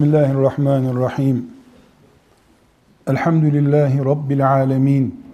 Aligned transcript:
Bismillahirrahmanirrahim. 0.00 1.46
Elhamdülillahi 3.06 4.04
Rabbil 4.04 4.52
alemin. 4.52 5.24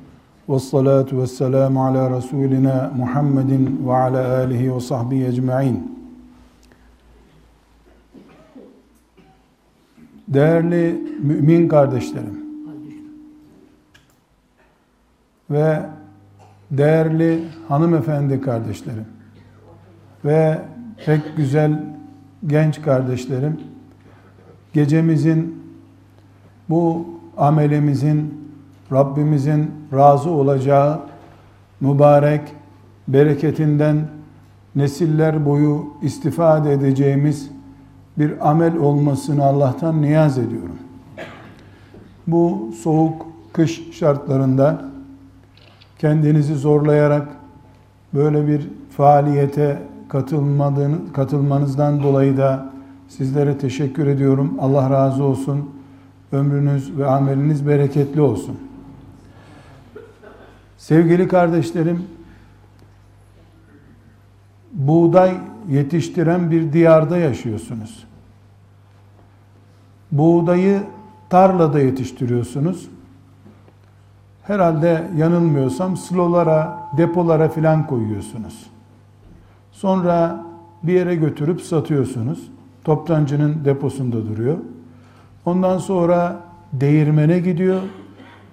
Ve 0.49 0.59
salatu 0.59 1.23
ve 1.23 1.27
selamu 1.27 1.87
ala 1.87 2.17
Resulina 2.17 2.93
Muhammedin 2.97 3.87
ve 3.87 3.95
ala 3.95 4.37
alihi 4.37 4.75
ve 4.75 4.81
sahbihi 4.81 5.25
ecma'in. 5.27 5.99
Değerli 10.29 11.03
mümin 11.23 11.69
kardeşlerim 11.69 12.41
ve 15.51 15.81
değerli 16.71 17.45
hanımefendi 17.69 18.41
kardeşlerim 18.41 19.07
ve 20.25 20.59
pek 21.07 21.37
güzel 21.37 21.85
genç 22.47 22.83
kardeşlerim, 22.83 23.76
gecemizin, 24.77 25.63
bu 26.69 27.07
amelimizin, 27.37 28.35
Rabbimizin 28.93 29.71
razı 29.93 30.31
olacağı 30.31 31.01
mübarek 31.81 32.41
bereketinden 33.09 34.09
nesiller 34.75 35.47
boyu 35.47 35.87
istifade 36.03 36.73
edeceğimiz 36.73 37.51
bir 38.19 38.51
amel 38.51 38.77
olmasını 38.77 39.45
Allah'tan 39.45 40.03
niyaz 40.03 40.39
ediyorum. 40.39 40.79
Bu 42.27 42.71
soğuk 42.83 43.27
kış 43.53 43.83
şartlarında 43.93 44.85
kendinizi 45.99 46.55
zorlayarak 46.55 47.29
böyle 48.15 48.49
bir 48.49 48.69
faaliyete 48.97 49.83
katılmanızdan 51.13 52.03
dolayı 52.03 52.37
da 52.37 52.76
sizlere 53.09 53.59
teşekkür 53.59 54.07
ediyorum. 54.07 54.57
Allah 54.61 54.91
razı 54.91 55.25
olsun. 55.25 55.71
Ömrünüz 56.33 56.99
ve 56.99 57.07
ameliniz 57.07 57.67
bereketli 57.67 58.21
olsun. 58.21 58.59
Sevgili 60.79 61.29
kardeşlerim, 61.29 62.07
buğday 64.73 65.35
yetiştiren 65.69 66.51
bir 66.51 66.73
diyarda 66.73 67.19
yaşıyorsunuz. 67.19 68.07
Buğdayı 70.13 70.83
tarlada 71.31 71.81
yetiştiriyorsunuz. 71.81 72.89
Herhalde 74.43 75.11
yanılmıyorsam 75.17 75.97
slolara, 75.97 76.79
depolara 76.97 77.49
filan 77.49 77.87
koyuyorsunuz. 77.87 78.67
Sonra 79.73 80.45
bir 80.83 80.93
yere 80.93 81.15
götürüp 81.15 81.61
satıyorsunuz. 81.61 82.51
Toptancının 82.87 83.65
deposunda 83.65 84.27
duruyor. 84.27 84.57
Ondan 85.45 85.79
sonra 85.79 86.41
değirmene 86.73 87.39
gidiyor. 87.39 87.81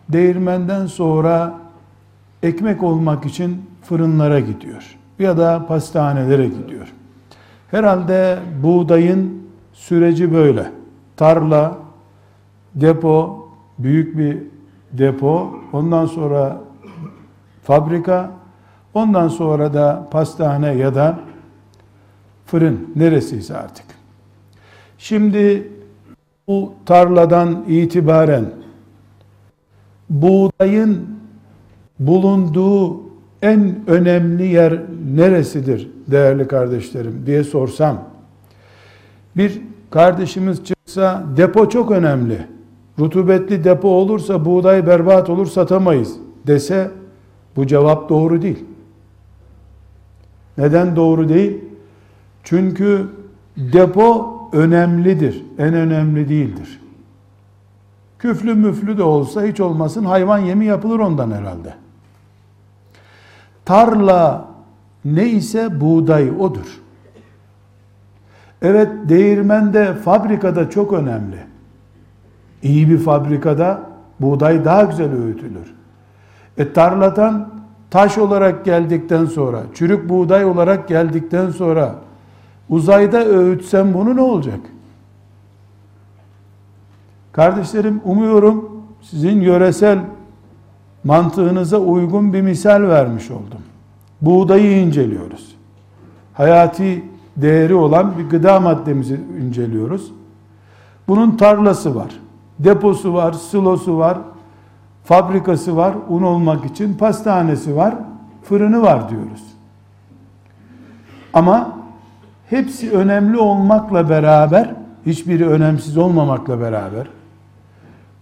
Değirmenden 0.09 0.85
sonra 0.85 1.53
ekmek 2.43 2.83
olmak 2.83 3.25
için 3.25 3.61
fırınlara 3.81 4.39
gidiyor. 4.39 4.97
Ya 5.19 5.37
da 5.37 5.65
pastanelere 5.67 6.47
gidiyor. 6.47 6.93
Herhalde 7.71 8.39
buğdayın 8.63 9.43
süreci 9.73 10.33
böyle. 10.33 10.71
Tarla, 11.17 11.77
depo, 12.75 13.47
büyük 13.79 14.17
bir 14.17 14.37
depo, 14.91 15.55
ondan 15.73 16.05
sonra 16.05 16.61
fabrika, 17.63 18.31
ondan 18.93 19.27
sonra 19.27 19.73
da 19.73 20.07
pastane 20.11 20.73
ya 20.73 20.95
da 20.95 21.19
fırın 22.45 22.93
neresiyse 22.95 23.57
artık. 23.57 24.02
Şimdi 25.03 25.67
bu 26.47 26.73
tarladan 26.85 27.65
itibaren 27.67 28.45
buğdayın 30.09 31.07
bulunduğu 31.99 32.99
en 33.41 33.75
önemli 33.87 34.47
yer 34.47 34.81
neresidir 35.15 35.91
değerli 36.07 36.47
kardeşlerim 36.47 37.23
diye 37.25 37.43
sorsam 37.43 38.03
bir 39.37 39.61
kardeşimiz 39.89 40.65
çıksa 40.65 41.23
depo 41.37 41.69
çok 41.69 41.91
önemli. 41.91 42.47
Rutubetli 42.99 43.63
depo 43.63 43.87
olursa 43.87 44.45
buğday 44.45 44.87
berbat 44.87 45.29
olur 45.29 45.45
satamayız 45.45 46.15
dese 46.47 46.91
bu 47.55 47.67
cevap 47.67 48.09
doğru 48.09 48.41
değil. 48.41 48.65
Neden 50.57 50.95
doğru 50.95 51.29
değil? 51.29 51.65
Çünkü 52.43 53.07
depo 53.57 54.32
önemlidir. 54.53 55.45
En 55.57 55.73
önemli 55.73 56.29
değildir. 56.29 56.79
Küflü 58.19 58.53
müflü 58.53 58.97
de 58.97 59.03
olsa 59.03 59.43
hiç 59.43 59.59
olmasın 59.59 60.05
hayvan 60.05 60.37
yemi 60.37 60.65
yapılır 60.65 60.99
ondan 60.99 61.31
herhalde. 61.31 61.73
Tarla 63.65 64.45
ne 65.05 65.29
ise 65.29 65.81
buğday 65.81 66.31
odur. 66.39 66.81
Evet 68.61 68.89
değirmende 69.09 69.93
fabrikada 69.93 70.69
çok 70.69 70.93
önemli. 70.93 71.37
İyi 72.63 72.89
bir 72.89 72.97
fabrikada 72.97 73.81
buğday 74.19 74.65
daha 74.65 74.83
güzel 74.83 75.13
öğütülür. 75.13 75.73
E 76.57 76.73
tarladan 76.73 77.49
taş 77.89 78.17
olarak 78.17 78.65
geldikten 78.65 79.25
sonra, 79.25 79.61
çürük 79.73 80.09
buğday 80.09 80.45
olarak 80.45 80.87
geldikten 80.87 81.49
sonra 81.49 81.95
uzayda 82.69 83.25
öğütsem 83.25 83.93
bunu 83.93 84.15
ne 84.15 84.21
olacak? 84.21 84.59
Kardeşlerim 87.31 88.01
umuyorum 88.03 88.83
sizin 89.01 89.41
yöresel 89.41 89.99
mantığınıza 91.03 91.77
uygun 91.77 92.33
bir 92.33 92.41
misal 92.41 92.81
vermiş 92.81 93.31
oldum. 93.31 93.61
Buğdayı 94.21 94.77
inceliyoruz. 94.77 95.55
Hayati 96.33 97.03
değeri 97.37 97.75
olan 97.75 98.17
bir 98.17 98.29
gıda 98.29 98.59
maddemizi 98.59 99.21
inceliyoruz. 99.41 100.11
Bunun 101.07 101.37
tarlası 101.37 101.95
var, 101.95 102.19
deposu 102.59 103.13
var, 103.13 103.33
silosu 103.33 103.97
var, 103.97 104.17
fabrikası 105.03 105.77
var, 105.77 105.95
un 106.09 106.21
olmak 106.21 106.65
için 106.65 106.93
pastanesi 106.93 107.75
var, 107.75 107.95
fırını 108.43 108.81
var 108.81 109.09
diyoruz. 109.09 109.43
Ama 111.33 111.82
hepsi 112.53 112.91
önemli 112.91 113.37
olmakla 113.37 114.09
beraber, 114.09 114.71
hiçbiri 115.05 115.47
önemsiz 115.47 115.97
olmamakla 115.97 116.59
beraber, 116.59 117.07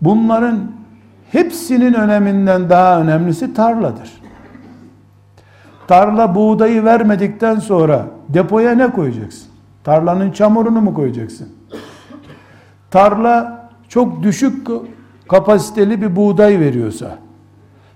bunların 0.01 0.71
hepsinin 1.31 1.93
öneminden 1.93 2.69
daha 2.69 3.01
önemlisi 3.01 3.53
tarladır. 3.53 4.21
Tarla 5.87 6.35
buğdayı 6.35 6.83
vermedikten 6.83 7.55
sonra 7.55 8.05
depoya 8.29 8.71
ne 8.71 8.91
koyacaksın? 8.91 9.47
Tarlanın 9.83 10.31
çamurunu 10.31 10.81
mu 10.81 10.93
koyacaksın? 10.93 11.49
Tarla 12.91 13.69
çok 13.89 14.23
düşük 14.23 14.67
kapasiteli 15.29 16.01
bir 16.01 16.15
buğday 16.15 16.59
veriyorsa, 16.59 17.17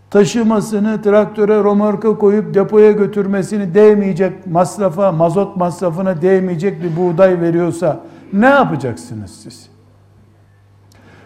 taşımasını 0.10 1.02
traktöre 1.02 1.64
romorka 1.64 2.18
koyup 2.18 2.54
depoya 2.54 2.92
götürmesini 2.92 3.74
değmeyecek 3.74 4.48
masrafa, 4.48 5.12
mazot 5.12 5.56
masrafına 5.58 6.22
değmeyecek 6.22 6.84
bir 6.84 6.98
buğday 6.98 7.42
veriyorsa 7.42 8.00
ne 8.34 8.46
yapacaksınız 8.46 9.32
siz? 9.32 9.70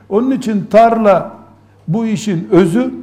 Onun 0.10 0.32
için 0.32 0.68
tarla 0.72 1.32
bu 1.88 2.06
işin 2.06 2.48
özü 2.52 2.94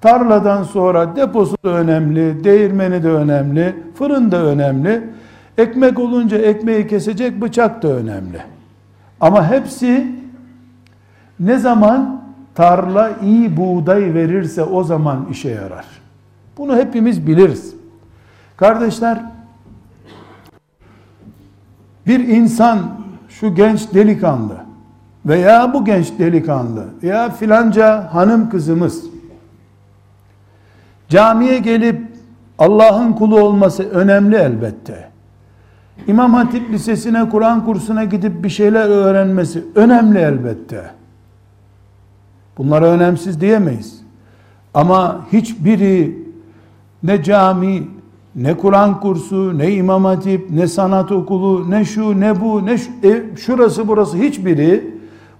tarladan 0.00 0.62
sonra 0.62 1.16
deposu 1.16 1.56
da 1.64 1.68
önemli, 1.68 2.44
değirmeni 2.44 3.02
de 3.02 3.10
önemli, 3.10 3.76
fırın 3.94 4.32
da 4.32 4.44
önemli. 4.44 5.10
Ekmek 5.58 5.98
olunca 5.98 6.38
ekmeği 6.38 6.86
kesecek 6.86 7.40
bıçak 7.40 7.82
da 7.82 7.88
önemli. 7.88 8.38
Ama 9.20 9.50
hepsi 9.50 10.06
ne 11.40 11.58
zaman 11.58 12.23
tarla 12.54 13.10
iyi 13.22 13.56
buğday 13.56 14.14
verirse 14.14 14.62
o 14.62 14.84
zaman 14.84 15.26
işe 15.30 15.48
yarar. 15.48 15.86
Bunu 16.58 16.76
hepimiz 16.76 17.26
biliriz. 17.26 17.74
Kardeşler, 18.56 19.22
bir 22.06 22.28
insan 22.28 22.78
şu 23.28 23.54
genç 23.54 23.94
delikanlı 23.94 24.56
veya 25.26 25.74
bu 25.74 25.84
genç 25.84 26.18
delikanlı 26.18 26.84
ya 27.02 27.30
filanca 27.30 28.14
hanım 28.14 28.50
kızımız 28.50 29.04
camiye 31.08 31.58
gelip 31.58 32.02
Allah'ın 32.58 33.12
kulu 33.12 33.40
olması 33.40 33.90
önemli 33.90 34.36
elbette. 34.36 35.08
İmam 36.06 36.34
Hatip 36.34 36.70
Lisesi'ne, 36.70 37.28
Kur'an 37.28 37.64
kursuna 37.64 38.04
gidip 38.04 38.44
bir 38.44 38.48
şeyler 38.48 38.88
öğrenmesi 38.88 39.64
önemli 39.74 40.18
elbette. 40.18 40.90
Bunlara 42.58 42.86
önemsiz 42.86 43.40
diyemeyiz. 43.40 44.00
Ama 44.74 45.26
hiçbiri 45.32 46.18
ne 47.02 47.22
cami, 47.22 47.88
ne 48.34 48.56
Kur'an 48.56 49.00
kursu, 49.00 49.58
ne 49.58 49.72
İmam 49.72 50.04
Hatip, 50.04 50.50
ne 50.50 50.66
sanat 50.66 51.12
okulu, 51.12 51.70
ne 51.70 51.84
şu, 51.84 52.20
ne 52.20 52.40
bu, 52.40 52.66
ne 52.66 52.78
şu, 52.78 52.90
e, 53.02 53.36
şurası 53.36 53.88
burası 53.88 54.16
hiçbiri 54.16 54.94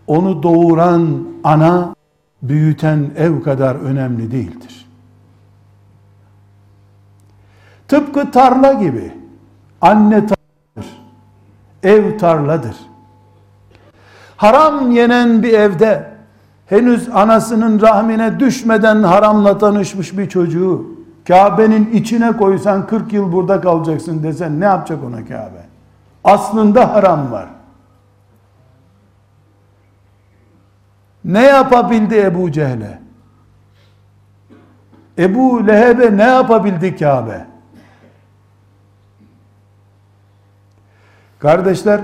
onu 0.06 0.42
doğuran 0.42 1.24
ana, 1.44 1.94
büyüten 2.42 3.10
ev 3.16 3.42
kadar 3.42 3.74
önemli 3.74 4.30
değildir. 4.30 4.86
Tıpkı 7.88 8.30
tarla 8.30 8.72
gibi. 8.72 9.12
Anne 9.80 10.26
tarladır. 10.26 10.92
Ev 11.82 12.18
tarladır. 12.18 12.76
Haram 14.36 14.90
yenen 14.90 15.42
bir 15.42 15.52
evde 15.52 16.13
henüz 16.66 17.08
anasının 17.08 17.80
rahmine 17.80 18.40
düşmeden 18.40 19.02
haramla 19.02 19.58
tanışmış 19.58 20.18
bir 20.18 20.28
çocuğu 20.28 20.86
Kabe'nin 21.28 21.92
içine 21.92 22.36
koysan 22.36 22.86
40 22.86 23.12
yıl 23.12 23.32
burada 23.32 23.60
kalacaksın 23.60 24.22
desen 24.22 24.60
ne 24.60 24.64
yapacak 24.64 25.04
ona 25.04 25.24
Kabe? 25.24 25.66
Aslında 26.24 26.94
haram 26.94 27.32
var. 27.32 27.46
Ne 31.24 31.42
yapabildi 31.42 32.16
Ebu 32.16 32.52
Cehle? 32.52 32.98
Ebu 35.18 35.66
Leheb'e 35.66 36.16
ne 36.16 36.22
yapabildi 36.22 36.96
Kabe? 36.96 37.46
Kardeşler, 41.38 42.00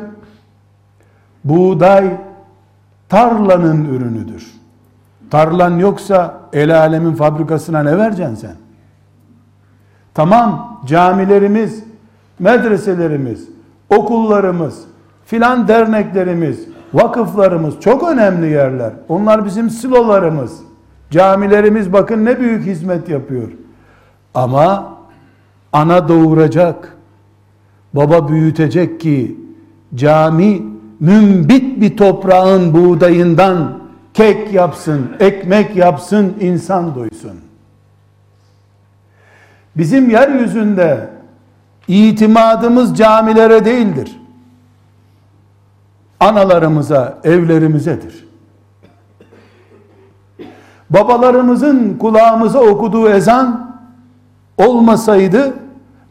buğday 1.45 2.17
tarlanın 3.09 3.85
ürünüdür. 3.85 4.50
Tarlan 5.31 5.79
yoksa 5.79 6.41
el 6.53 6.79
alemin 6.79 7.15
fabrikasına 7.15 7.83
ne 7.83 7.99
vereceksin 7.99 8.35
sen? 8.35 8.55
Tamam 10.15 10.81
camilerimiz, 10.87 11.85
medreselerimiz, 12.39 13.49
okullarımız, 13.91 14.85
filan 15.27 15.69
derneklerimiz, 15.69 16.67
vakıflarımız 16.95 17.81
çok 17.81 18.09
önemli 18.09 18.47
yerler. 18.47 18.93
Onlar 19.09 19.45
bizim 19.45 19.71
silolarımız. 19.71 20.61
Camilerimiz 21.11 21.93
bakın 21.93 22.25
ne 22.25 22.41
büyük 22.41 22.67
hizmet 22.67 23.09
yapıyor. 23.09 23.49
Ama 24.35 24.97
ana 25.73 26.09
doğuracak, 26.09 26.97
baba 27.95 28.29
büyütecek 28.29 29.01
ki 29.01 29.37
cami 29.95 30.63
mümbit 31.01 31.81
bir 31.81 31.97
toprağın 31.97 32.75
buğdayından 32.75 33.80
kek 34.15 34.53
yapsın, 34.55 35.17
ekmek 35.21 35.77
yapsın, 35.77 36.37
insan 36.41 36.95
doysun. 36.95 37.41
Bizim 39.77 40.11
yeryüzünde 40.11 41.11
itimadımız 41.89 42.99
camilere 42.99 43.65
değildir. 43.65 44.21
Analarımıza, 46.21 47.19
evlerimizedir. 47.25 48.29
Babalarımızın 50.91 51.99
kulağımıza 51.99 52.59
okuduğu 52.59 53.09
ezan 53.09 53.77
olmasaydı 54.59 55.55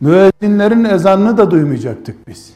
müezzinlerin 0.01 0.83
ezanını 0.83 1.37
da 1.37 1.51
duymayacaktık 1.51 2.27
biz. 2.27 2.53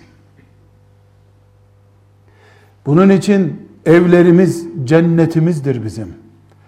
Bunun 2.86 3.10
için 3.10 3.69
evlerimiz 3.86 4.68
cennetimizdir 4.84 5.86
bizim. 5.86 6.08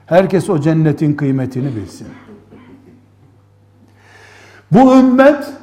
Herkes 0.06 0.50
o 0.50 0.62
cennetin 0.62 1.14
kıymetini 1.14 1.76
bilsin. 1.76 2.08
Bu 4.72 4.96
ümmet 4.98 5.54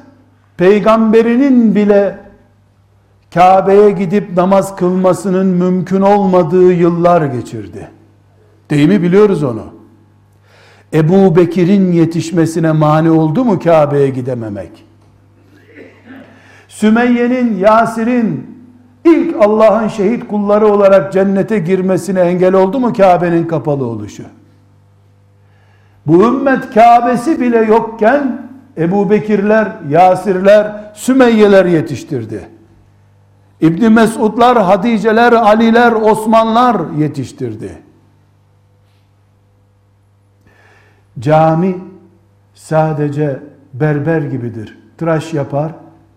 peygamberinin 0.57 1.75
bile 1.75 2.19
Kabe'ye 3.33 3.91
gidip 3.91 4.37
namaz 4.37 4.75
kılmasının 4.75 5.45
mümkün 5.45 6.01
olmadığı 6.01 6.73
yıllar 6.73 7.25
geçirdi. 7.25 7.89
Değil 8.69 8.87
mi 8.87 9.01
biliyoruz 9.01 9.43
onu. 9.43 9.63
Ebu 10.93 11.35
Bekir'in 11.35 11.91
yetişmesine 11.91 12.71
mani 12.71 13.11
oldu 13.11 13.45
mu 13.45 13.59
Kabe'ye 13.59 14.09
gidememek? 14.09 14.85
Sümeyye'nin, 16.67 17.57
Yasir'in 17.57 18.52
ilk 19.05 19.35
Allah'ın 19.41 19.87
şehit 19.87 20.27
kulları 20.27 20.67
olarak 20.67 21.13
cennete 21.13 21.59
girmesine 21.59 22.19
engel 22.19 22.53
oldu 22.53 22.79
mu 22.79 22.93
Kabe'nin 22.93 23.47
kapalı 23.47 23.85
oluşu? 23.85 24.23
Bu 26.07 26.27
ümmet 26.27 26.73
Kabe'si 26.73 27.41
bile 27.41 27.57
yokken 27.57 28.41
Ebu 28.77 29.09
Bekirler, 29.09 29.67
Yasirler, 29.89 30.91
Sümeyyeler 30.93 31.65
yetiştirdi. 31.65 32.49
İbni 33.61 33.89
Mesudlar, 33.89 34.61
Hadiceler, 34.61 35.33
Aliler, 35.33 35.91
Osmanlar 35.91 36.91
yetiştirdi. 36.97 37.81
Cami 41.19 41.77
sadece 42.53 43.39
berber 43.73 44.21
gibidir. 44.21 44.77
Tıraş 44.97 45.33
yapar, 45.33 45.71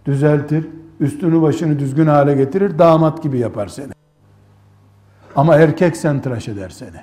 düzeltir, 0.06 0.66
üstünü 1.00 1.42
başını 1.42 1.78
düzgün 1.78 2.06
hale 2.06 2.34
getirir, 2.34 2.78
damat 2.78 3.22
gibi 3.22 3.38
yapar 3.38 3.68
seni. 3.68 3.92
Ama 5.36 5.56
erkek 5.56 5.96
sen 5.96 6.20
tıraş 6.22 6.48
eder 6.48 6.70
seni. 6.70 7.00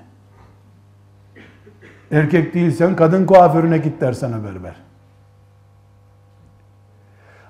Erkek 2.12 2.54
değilsen 2.54 2.96
kadın 2.96 3.26
kuaförüne 3.26 3.78
git 3.78 4.02
der 4.02 4.14
sana 4.14 4.44
berber. 4.44 4.76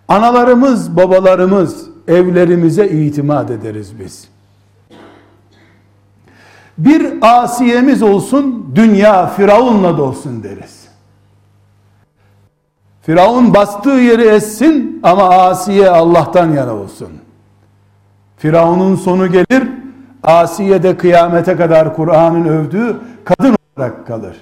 Analarımız, 0.07 0.97
babalarımız, 0.97 1.89
evlerimize 2.07 2.87
itimat 2.87 3.51
ederiz 3.51 3.99
biz. 3.99 4.27
Bir 6.77 7.13
asiyemiz 7.21 8.03
olsun, 8.03 8.71
dünya 8.75 9.27
Firavun'la 9.27 9.97
dolsun 9.97 10.43
deriz. 10.43 10.82
Firavun 13.03 13.53
bastığı 13.53 13.89
yeri 13.89 14.23
essin 14.23 14.99
ama 15.03 15.29
Asiye 15.29 15.89
Allah'tan 15.89 16.51
yana 16.51 16.75
olsun. 16.75 17.09
Firavun'un 18.37 18.95
sonu 18.95 19.31
gelir, 19.31 19.69
Asiye 20.23 20.83
de 20.83 20.97
kıyamete 20.97 21.55
kadar 21.55 21.95
Kur'an'ın 21.95 22.45
övdüğü 22.45 22.97
kadın 23.25 23.55
olarak 23.77 24.07
kalır. 24.07 24.37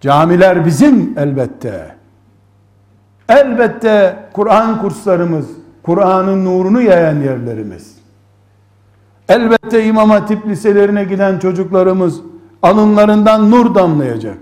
Camiler 0.00 0.66
bizim 0.66 1.14
elbette. 1.18 1.94
Elbette 3.28 4.16
Kur'an 4.32 4.80
kurslarımız, 4.80 5.46
Kur'an'ın 5.82 6.44
nurunu 6.44 6.80
yayan 6.80 7.20
yerlerimiz. 7.20 7.96
Elbette 9.28 9.84
İmam 9.84 10.10
Hatip 10.10 10.46
liselerine 10.46 11.04
giden 11.04 11.38
çocuklarımız 11.38 12.20
alınlarından 12.62 13.50
nur 13.50 13.74
damlayacak. 13.74 14.38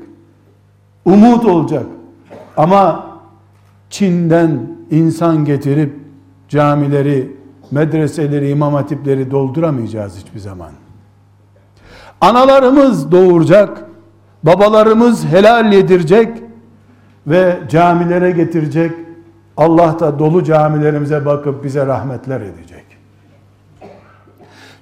Umut 1.05 1.45
olacak. 1.45 1.87
Ama 2.57 3.07
Çin'den 3.91 4.61
insan 4.91 5.45
getirip 5.45 5.97
camileri, 6.49 7.37
medreseleri, 7.71 8.49
imam 8.49 8.75
hatipleri 8.75 9.31
dolduramayacağız 9.31 10.17
hiçbir 10.17 10.41
zaman. 10.41 10.71
Analarımız 12.21 13.13
doğuracak, 13.13 13.87
babalarımız 14.43 15.25
helal 15.25 15.73
yedirecek, 15.73 16.43
ve 17.27 17.59
camilere 17.69 18.31
getirecek. 18.31 18.93
Allah 19.57 20.01
da 20.01 20.19
dolu 20.19 20.45
camilerimize 20.45 21.27
bakıp 21.27 21.65
bize 21.65 21.87
rahmetler 21.87 22.41
edecek. 22.41 22.85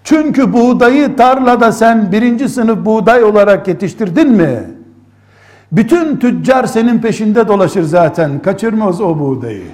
Çünkü 0.05 0.53
buğdayı 0.53 1.17
tarlada 1.17 1.73
sen 1.73 2.13
birinci 2.13 2.49
sınıf 2.49 2.85
buğday 2.85 3.25
olarak 3.25 3.69
yetiştirdin 3.69 4.31
mi? 4.33 4.61
Bütün 5.73 6.17
tüccar 6.17 6.65
senin 6.65 6.99
peşinde 6.99 7.49
dolaşır 7.49 7.83
zaten. 7.83 8.39
Kaçırmaz 8.39 9.01
o 9.01 9.19
buğdayı. 9.19 9.67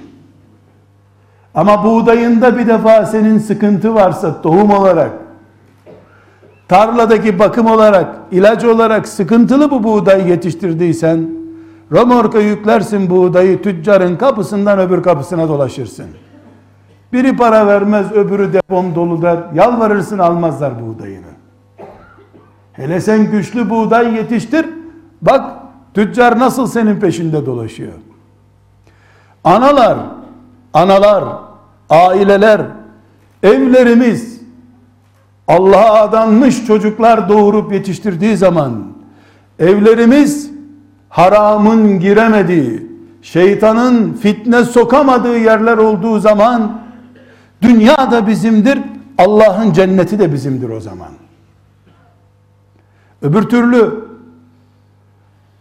Ama 1.54 1.84
buğdayında 1.84 2.58
bir 2.58 2.66
defa 2.66 3.06
senin 3.06 3.38
sıkıntı 3.38 3.94
varsa 3.94 4.42
tohum 4.42 4.70
olarak, 4.70 5.10
tarladaki 6.68 7.38
bakım 7.38 7.66
olarak, 7.66 8.16
ilaç 8.30 8.64
olarak 8.64 9.08
sıkıntılı 9.08 9.70
bu 9.70 9.84
buğday 9.84 10.28
yetiştirdiysen, 10.30 11.28
Romorka 11.92 12.38
yüklersin 12.38 13.10
buğdayı 13.10 13.62
tüccarın 13.62 14.16
kapısından 14.16 14.78
öbür 14.78 15.02
kapısına 15.02 15.48
dolaşırsın. 15.48 16.06
Biri 17.12 17.36
para 17.36 17.66
vermez 17.66 18.12
öbürü 18.12 18.52
depom 18.52 18.94
dolu 18.94 19.22
der. 19.22 19.38
Yalvarırsın 19.54 20.18
almazlar 20.18 20.72
buğdayını. 20.86 21.26
Hele 22.72 23.00
sen 23.00 23.30
güçlü 23.30 23.70
buğday 23.70 24.14
yetiştir. 24.14 24.66
Bak 25.22 25.63
tüccar 25.94 26.38
nasıl 26.38 26.66
senin 26.66 27.00
peşinde 27.00 27.46
dolaşıyor. 27.46 27.92
Analar, 29.44 29.98
analar, 30.72 31.24
aileler, 31.90 32.62
evlerimiz 33.42 34.40
Allah'a 35.48 36.02
adanmış 36.02 36.66
çocuklar 36.66 37.28
doğurup 37.28 37.72
yetiştirdiği 37.72 38.36
zaman 38.36 38.84
evlerimiz 39.58 40.50
haramın 41.08 42.00
giremediği, 42.00 42.86
şeytanın 43.22 44.12
fitne 44.12 44.64
sokamadığı 44.64 45.38
yerler 45.38 45.78
olduğu 45.78 46.20
zaman 46.20 46.80
dünya 47.62 48.10
da 48.10 48.26
bizimdir, 48.26 48.78
Allah'ın 49.18 49.72
cenneti 49.72 50.18
de 50.18 50.32
bizimdir 50.32 50.68
o 50.68 50.80
zaman. 50.80 51.08
Öbür 53.22 53.42
türlü 53.42 54.04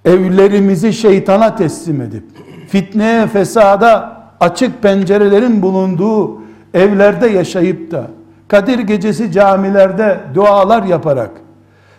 evlerimizi 0.06 0.94
şeytana 0.94 1.56
teslim 1.56 2.02
edip 2.02 2.24
fitneye, 2.68 3.28
fesada 3.28 4.18
açık 4.40 4.82
pencerelerin 4.82 5.62
bulunduğu 5.62 6.42
evlerde 6.74 7.28
yaşayıp 7.28 7.92
da 7.92 8.08
Kadir 8.48 8.80
gecesi 8.80 9.32
camilerde 9.32 10.20
dualar 10.36 10.84
yaparak 10.84 11.32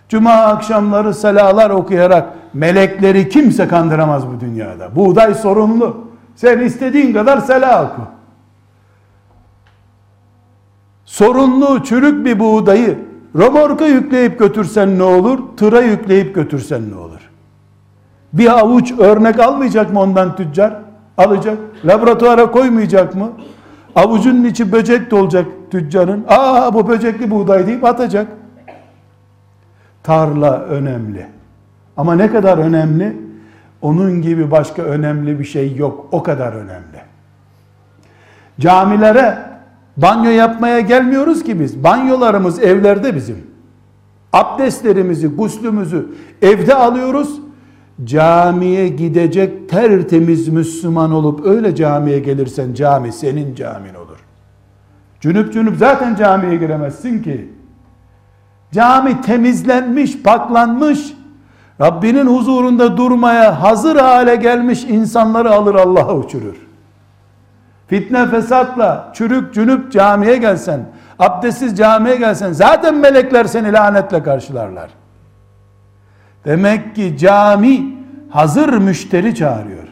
Cuma 0.09 0.33
akşamları 0.33 1.15
selalar 1.15 1.71
okuyarak 1.71 2.29
melekleri 2.55 3.29
kimse 3.29 3.69
kandıramaz 3.69 4.27
bu 4.27 4.41
dünyada. 4.41 4.97
Buğday 4.97 5.35
sorumlu. 5.35 5.97
Sen 6.37 6.59
istediğin 6.59 7.13
kadar 7.13 7.39
sela 7.39 7.85
oku. 7.85 8.03
Sorunlu 11.05 11.85
çürük 11.85 12.25
bir 12.25 12.39
buğdayı 12.39 12.99
romorka 13.35 13.87
yükleyip 13.87 14.39
götürsen 14.39 14.99
ne 14.99 15.03
olur? 15.03 15.39
Tıra 15.57 15.81
yükleyip 15.81 16.35
götürsen 16.35 16.91
ne 16.91 16.95
olur? 16.95 17.14
Bir 18.35 18.59
avuç 18.59 18.93
örnek 18.99 19.41
almayacak 19.41 19.93
mı 19.93 20.01
ondan 20.01 20.37
tüccar? 20.37 20.77
Alacak. 21.19 21.59
Laboratuvara 21.85 22.51
koymayacak 22.51 23.15
mı? 23.15 23.33
Avucunun 23.97 24.45
içi 24.45 24.73
böcek 24.73 25.11
dolacak 25.11 25.47
tüccarın. 25.71 26.25
Aa 26.29 26.75
bu 26.75 26.89
böcekli 26.89 27.31
buğday 27.31 27.67
deyip 27.67 27.85
atacak. 27.85 28.27
Tarla 30.03 30.59
önemli. 30.59 31.27
Ama 31.97 32.15
ne 32.15 32.31
kadar 32.31 32.59
önemli? 32.59 33.17
Onun 33.83 34.23
gibi 34.23 34.51
başka 34.51 34.83
önemli 34.83 35.39
bir 35.39 35.45
şey 35.45 35.77
yok. 35.77 36.07
O 36.13 36.23
kadar 36.23 36.53
önemli. 36.53 36.99
Camilere 38.61 39.39
banyo 39.97 40.31
yapmaya 40.31 40.81
gelmiyoruz 40.81 41.45
ki 41.45 41.61
biz. 41.61 41.85
Banyolarımız 41.85 42.63
evlerde 42.63 43.15
bizim. 43.15 43.47
Abdestlerimizi, 44.33 45.29
guslümüzü 45.29 46.07
evde 46.43 46.75
alıyoruz. 46.75 47.44
Camiye 48.05 48.89
gidecek 48.89 49.69
tertemiz 49.69 50.49
Müslüman 50.49 51.13
olup 51.13 51.47
öyle 51.47 51.75
camiye 51.75 52.19
gelirsen 52.19 52.75
cami 52.75 53.13
senin 53.13 53.55
camin 53.55 53.95
olur. 53.95 54.19
Cünüp 55.21 55.53
cünüp 55.53 55.77
zaten 55.77 56.15
camiye 56.15 56.57
giremezsin 56.57 57.23
ki. 57.23 57.53
Cami 58.73 59.21
temizlenmiş, 59.21 60.23
paklanmış, 60.23 61.15
Rabbinin 61.81 62.27
huzurunda 62.27 62.97
durmaya 62.97 63.63
hazır 63.63 63.97
hale 63.97 64.37
gelmiş 64.37 64.85
insanları 64.85 65.51
alır 65.51 65.75
Allah'a 65.75 66.17
uçurur. 66.17 66.57
Fitne 67.87 68.27
fesatla 68.27 69.13
çürük 69.15 69.55
cünüp 69.55 69.93
camiye 69.93 70.37
gelsen, 70.37 70.81
abdestsiz 71.19 71.77
camiye 71.77 72.17
gelsen 72.17 72.53
zaten 72.53 72.95
melekler 72.95 73.45
seni 73.45 73.73
lanetle 73.73 74.23
karşılarlar. 74.23 74.91
Demek 76.45 76.95
ki 76.95 77.17
cami 77.19 77.95
hazır 78.31 78.79
müşteri 78.79 79.35
çağırıyor. 79.35 79.89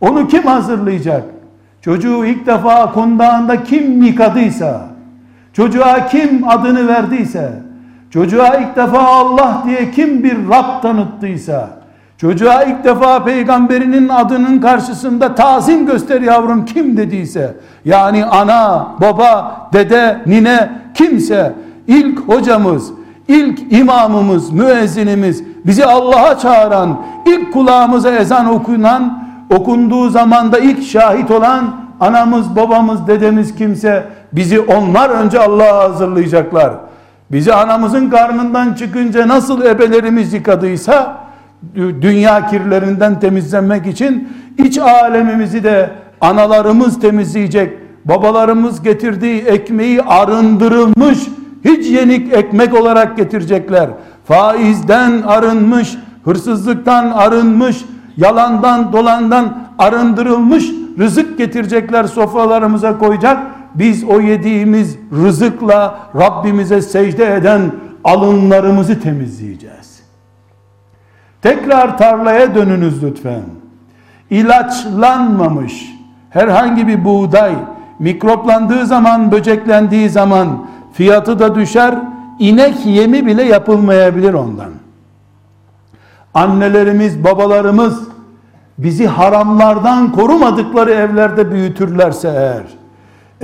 Onu 0.00 0.28
kim 0.28 0.42
hazırlayacak? 0.42 1.24
Çocuğu 1.80 2.24
ilk 2.24 2.46
defa 2.46 2.92
kundağında 2.92 3.64
kim 3.64 4.02
yıkadıysa, 4.02 4.88
çocuğa 5.52 6.06
kim 6.06 6.48
adını 6.48 6.88
verdiyse, 6.88 7.52
çocuğa 8.10 8.56
ilk 8.56 8.76
defa 8.76 8.98
Allah 8.98 9.62
diye 9.66 9.90
kim 9.90 10.24
bir 10.24 10.48
Rab 10.48 10.82
tanıttıysa, 10.82 11.70
çocuğa 12.18 12.62
ilk 12.62 12.84
defa 12.84 13.24
peygamberinin 13.24 14.08
adının 14.08 14.60
karşısında 14.60 15.34
tazim 15.34 15.86
göster 15.86 16.20
yavrum 16.20 16.64
kim 16.64 16.96
dediyse, 16.96 17.54
yani 17.84 18.24
ana, 18.24 18.88
baba, 19.00 19.56
dede, 19.72 20.22
nine 20.26 20.70
kimse, 20.94 21.52
ilk 21.86 22.18
hocamız, 22.28 22.92
ilk 23.32 23.72
imamımız, 23.72 24.52
müezzinimiz, 24.52 25.44
bizi 25.66 25.84
Allah'a 25.84 26.38
çağıran, 26.38 27.02
ilk 27.26 27.52
kulağımıza 27.52 28.10
ezan 28.10 28.46
okunan, 28.46 29.28
okunduğu 29.50 30.10
zamanda 30.10 30.58
ilk 30.58 30.84
şahit 30.84 31.30
olan 31.30 31.76
anamız, 32.00 32.56
babamız, 32.56 33.06
dedemiz 33.06 33.54
kimse 33.54 34.06
bizi 34.32 34.60
onlar 34.60 35.10
önce 35.10 35.40
Allah'a 35.40 35.84
hazırlayacaklar. 35.84 36.72
Bizi 37.32 37.54
anamızın 37.54 38.10
karnından 38.10 38.74
çıkınca 38.74 39.28
nasıl 39.28 39.62
ebelerimiz 39.62 40.32
yıkadıysa 40.32 41.16
dünya 41.76 42.46
kirlerinden 42.46 43.20
temizlenmek 43.20 43.86
için 43.86 44.28
iç 44.58 44.78
alemimizi 44.78 45.64
de 45.64 45.90
analarımız 46.20 47.00
temizleyecek. 47.00 47.78
Babalarımız 48.04 48.82
getirdiği 48.82 49.42
ekmeği 49.42 50.02
arındırılmış 50.02 51.18
hiç 51.64 51.90
yenik 51.90 52.32
ekmek 52.32 52.74
olarak 52.74 53.16
getirecekler. 53.16 53.90
Faizden 54.24 55.22
arınmış, 55.22 55.98
hırsızlıktan 56.24 57.10
arınmış, 57.10 57.84
yalandan 58.16 58.92
dolandan 58.92 59.58
arındırılmış 59.78 60.70
rızık 60.98 61.38
getirecekler 61.38 62.04
sofralarımıza 62.04 62.98
koyacak. 62.98 63.38
Biz 63.74 64.04
o 64.04 64.20
yediğimiz 64.20 64.98
rızıkla 65.12 65.98
Rabbimize 66.20 66.82
secde 66.82 67.34
eden 67.34 67.72
alınlarımızı 68.04 69.00
temizleyeceğiz. 69.00 70.02
Tekrar 71.42 71.98
tarlaya 71.98 72.54
dönünüz 72.54 73.04
lütfen. 73.04 73.42
İlaçlanmamış 74.30 75.92
herhangi 76.30 76.86
bir 76.86 77.04
buğday 77.04 77.54
mikroplandığı 77.98 78.86
zaman, 78.86 79.32
böceklendiği 79.32 80.08
zaman 80.08 80.66
fiyatı 80.92 81.38
da 81.38 81.54
düşer, 81.54 81.98
inek 82.38 82.86
yemi 82.86 83.26
bile 83.26 83.42
yapılmayabilir 83.42 84.34
ondan. 84.34 84.70
Annelerimiz, 86.34 87.24
babalarımız 87.24 88.00
bizi 88.78 89.06
haramlardan 89.06 90.12
korumadıkları 90.12 90.90
evlerde 90.90 91.52
büyütürlerse 91.52 92.28
eğer, 92.28 92.64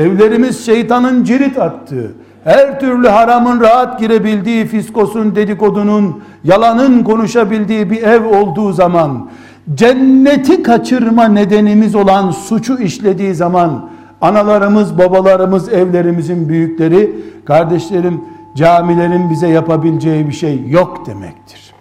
evlerimiz 0.06 0.66
şeytanın 0.66 1.24
cirit 1.24 1.58
attığı, 1.58 2.12
her 2.44 2.80
türlü 2.80 3.08
haramın 3.08 3.60
rahat 3.60 4.00
girebildiği, 4.00 4.66
fiskosun, 4.66 5.34
dedikodunun, 5.36 6.22
yalanın 6.44 7.04
konuşabildiği 7.04 7.90
bir 7.90 8.02
ev 8.02 8.24
olduğu 8.24 8.72
zaman, 8.72 9.28
cenneti 9.74 10.62
kaçırma 10.62 11.24
nedenimiz 11.24 11.94
olan 11.94 12.30
suçu 12.30 12.78
işlediği 12.78 13.34
zaman, 13.34 13.88
analarımız, 14.20 14.98
babalarımız, 14.98 15.68
evlerimizin 15.68 16.48
büyükleri, 16.48 17.16
kardeşlerim, 17.44 18.20
camilerin 18.56 19.30
bize 19.30 19.48
yapabileceği 19.48 20.28
bir 20.28 20.32
şey 20.32 20.68
yok 20.68 21.06
demektir. 21.06 21.74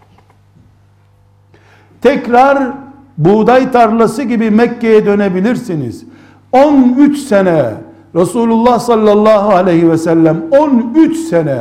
Tekrar 2.01 2.74
buğday 3.17 3.72
tarlası 3.72 4.24
gibi 4.24 4.51
Mekke'ye 4.51 5.06
dönebilirsiniz. 5.06 6.06
13 6.51 7.17
sene 7.17 7.74
Resulullah 8.15 8.79
sallallahu 8.79 9.50
aleyhi 9.50 9.91
ve 9.91 9.98
sellem 9.98 10.38
13 10.51 11.17
sene 11.17 11.58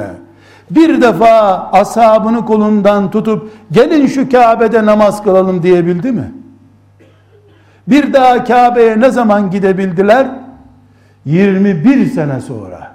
bir 0.70 1.02
defa 1.02 1.68
ashabını 1.72 2.44
kolundan 2.44 3.10
tutup 3.10 3.50
gelin 3.72 4.06
şu 4.06 4.30
Kabe'de 4.30 4.86
namaz 4.86 5.22
kılalım 5.22 5.62
diyebildi 5.62 6.12
mi? 6.12 6.32
Bir 7.88 8.12
daha 8.12 8.44
Kabe'ye 8.44 9.00
ne 9.00 9.10
zaman 9.10 9.50
gidebildiler? 9.50 10.26
21 11.26 12.06
sene 12.06 12.40
sonra. 12.40 12.92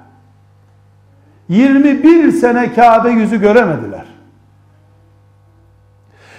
21 1.50 2.31
sene 2.31 2.73
Kabe 2.73 3.09
yüzü 3.09 3.41
göremediler. 3.41 4.05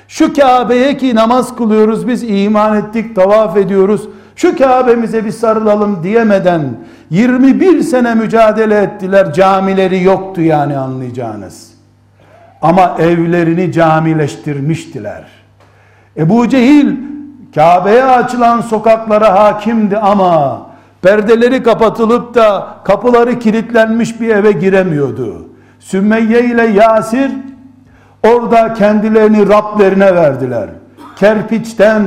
Şu 0.08 0.34
Kabe'ye 0.34 0.96
ki 0.96 1.14
namaz 1.14 1.56
kılıyoruz 1.56 2.08
biz 2.08 2.22
iman 2.22 2.76
ettik 2.76 3.16
tavaf 3.16 3.56
ediyoruz. 3.56 4.08
Şu 4.37 4.58
Kabe'mize 4.58 5.25
bir 5.25 5.30
sarılalım 5.30 6.02
diyemeden 6.02 6.62
21 7.11 7.80
sene 7.80 8.14
mücadele 8.14 8.82
ettiler. 8.82 9.32
Camileri 9.32 10.02
yoktu 10.02 10.40
yani 10.40 10.76
anlayacağınız. 10.76 11.72
Ama 12.62 12.96
evlerini 12.99 13.72
camileştirmiştiler. 13.72 15.25
Ebu 16.16 16.49
Cehil 16.49 16.96
Kabe'ye 17.54 18.04
açılan 18.04 18.61
sokaklara 18.61 19.34
hakimdi 19.34 19.99
ama 19.99 20.72
perdeleri 21.02 21.62
kapatılıp 21.62 22.35
da 22.35 22.66
kapıları 22.85 23.38
kilitlenmiş 23.38 24.21
bir 24.21 24.28
eve 24.28 24.52
giremiyordu. 24.52 25.49
Sümeyye 25.80 26.44
ile 26.44 26.66
Yasir 26.66 27.30
orada 28.26 28.75
kendilerini 28.75 29.49
Rablerine 29.49 30.14
verdiler. 30.14 30.68
Kerpiçten 31.16 32.02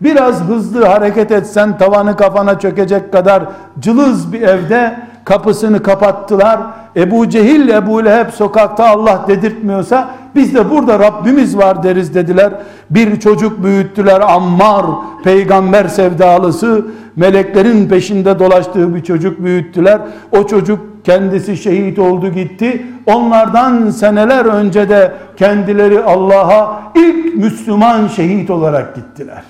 biraz 0.00 0.42
hızlı 0.42 0.84
hareket 0.84 1.30
etsen 1.30 1.78
tavanı 1.78 2.16
kafana 2.16 2.58
çökecek 2.58 3.12
kadar 3.12 3.42
cılız 3.80 4.32
bir 4.32 4.42
evde 4.42 4.98
kapısını 5.24 5.82
kapattılar. 5.82 6.60
Ebu 6.96 7.28
Cehil 7.28 7.68
Ebu 7.68 8.04
Leheb 8.04 8.30
sokakta 8.30 8.88
Allah 8.88 9.24
dedirtmiyorsa 9.28 10.10
Biz 10.34 10.54
de 10.54 10.70
burada 10.70 10.98
Rabbimiz 10.98 11.56
var 11.56 11.82
deriz 11.82 12.14
dediler. 12.14 12.52
Bir 12.90 13.20
çocuk 13.20 13.64
büyüttüler 13.64 14.20
Ammar 14.20 14.86
peygamber 15.24 15.88
sevdalısı 15.88 16.86
meleklerin 17.16 17.88
peşinde 17.88 18.38
dolaştığı 18.38 18.94
bir 18.94 19.02
çocuk 19.02 19.44
büyüttüler. 19.44 20.00
O 20.32 20.46
çocuk 20.46 20.80
kendisi 21.04 21.56
şehit 21.56 21.98
oldu 21.98 22.28
gitti. 22.28 22.86
Onlardan 23.06 23.90
seneler 23.90 24.44
önce 24.44 24.88
de 24.88 25.12
kendileri 25.36 26.02
Allah'a 26.02 26.82
ilk 26.94 27.34
Müslüman 27.34 28.08
şehit 28.08 28.50
olarak 28.50 28.96
gittiler. 28.96 29.42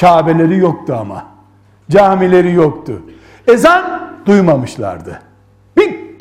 Kabeleri 0.00 0.58
yoktu 0.58 0.96
ama. 1.00 1.24
Camileri 1.90 2.52
yoktu. 2.52 3.02
Ezan 3.46 3.82
duymamışlardı. 4.26 5.27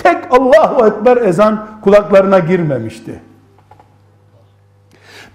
Tek 0.07 0.17
Allahu 0.31 0.87
Ekber 0.87 1.17
ezan 1.17 1.65
kulaklarına 1.81 2.39
girmemişti. 2.39 3.19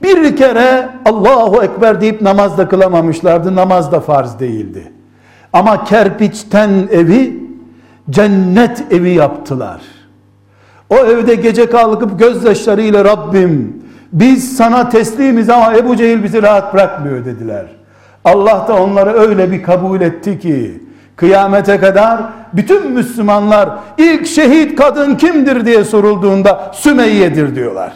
Bir 0.02 0.36
kere 0.36 0.88
Allahu 1.04 1.62
Ekber 1.62 2.00
deyip 2.00 2.22
namazda 2.22 2.68
kılamamışlardı. 2.68 3.56
Namaz 3.56 3.92
da 3.92 4.00
farz 4.00 4.40
değildi. 4.40 4.92
Ama 5.52 5.84
kerpiçten 5.84 6.70
evi 6.90 7.42
cennet 8.10 8.92
evi 8.92 9.10
yaptılar. 9.10 9.80
O 10.90 10.96
evde 10.96 11.34
gece 11.34 11.70
kalkıp 11.70 12.18
gözyaşlarıyla 12.18 13.04
Rabbim 13.04 13.82
biz 14.12 14.56
sana 14.56 14.88
teslimiz 14.88 15.50
ama 15.50 15.76
Ebu 15.76 15.96
Cehil 15.96 16.24
bizi 16.24 16.42
rahat 16.42 16.74
bırakmıyor 16.74 17.24
dediler. 17.24 17.66
Allah 18.24 18.64
da 18.68 18.82
onları 18.82 19.12
öyle 19.12 19.50
bir 19.50 19.62
kabul 19.62 20.00
etti 20.00 20.38
ki 20.38 20.82
kıyamete 21.16 21.78
kadar 21.78 22.22
bütün 22.52 22.90
Müslümanlar 22.90 23.70
ilk 23.98 24.26
şehit 24.26 24.78
kadın 24.78 25.14
kimdir 25.14 25.66
diye 25.66 25.84
sorulduğunda 25.84 26.70
Sümeyye'dir 26.74 27.54
diyorlar. 27.54 27.92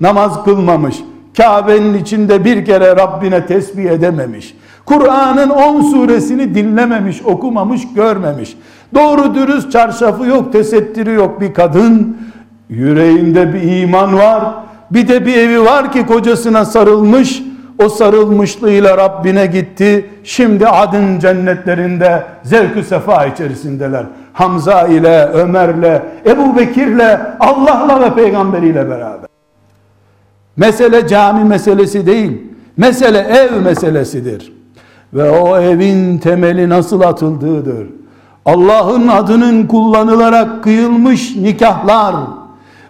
Namaz 0.00 0.44
kılmamış, 0.44 0.96
Kabe'nin 1.36 1.94
içinde 1.94 2.44
bir 2.44 2.64
kere 2.64 2.96
Rabbine 2.96 3.46
tesbih 3.46 3.84
edememiş. 3.84 4.54
Kur'an'ın 4.84 5.50
10 5.50 5.82
suresini 5.82 6.54
dinlememiş, 6.54 7.22
okumamış, 7.22 7.82
görmemiş. 7.94 8.56
Doğru 8.94 9.34
dürüst 9.34 9.72
çarşafı 9.72 10.26
yok, 10.26 10.52
tesettürü 10.52 11.14
yok 11.14 11.40
bir 11.40 11.54
kadın. 11.54 12.16
Yüreğinde 12.68 13.54
bir 13.54 13.82
iman 13.82 14.18
var. 14.18 14.44
Bir 14.90 15.08
de 15.08 15.26
bir 15.26 15.36
evi 15.36 15.64
var 15.64 15.92
ki 15.92 16.06
kocasına 16.06 16.64
sarılmış. 16.64 17.42
O 17.78 17.88
sarılmışlığıyla 17.88 18.98
Rabbine 18.98 19.46
gitti. 19.46 20.10
Şimdi 20.24 20.68
adın 20.68 21.18
cennetlerinde 21.18 22.22
zevk-ü 22.42 22.82
sefa 22.82 23.26
içerisindeler. 23.26 24.06
Hamza 24.32 24.82
ile, 24.86 25.26
Ömer'le, 25.26 26.02
Ebu 26.26 26.56
Bekir'le, 26.56 27.20
Allah'la 27.40 28.00
ve 28.00 28.14
peygamberiyle 28.14 28.90
beraber. 28.90 29.28
Mesele 30.56 31.08
cami 31.08 31.44
meselesi 31.44 32.06
değil. 32.06 32.42
Mesele 32.76 33.18
ev 33.18 33.60
meselesidir. 33.60 34.52
Ve 35.14 35.30
o 35.30 35.60
evin 35.60 36.18
temeli 36.18 36.68
nasıl 36.68 37.00
atıldığıdır. 37.00 37.86
Allah'ın 38.44 39.08
adının 39.08 39.66
kullanılarak 39.66 40.64
kıyılmış 40.64 41.36
nikahlar, 41.36 42.14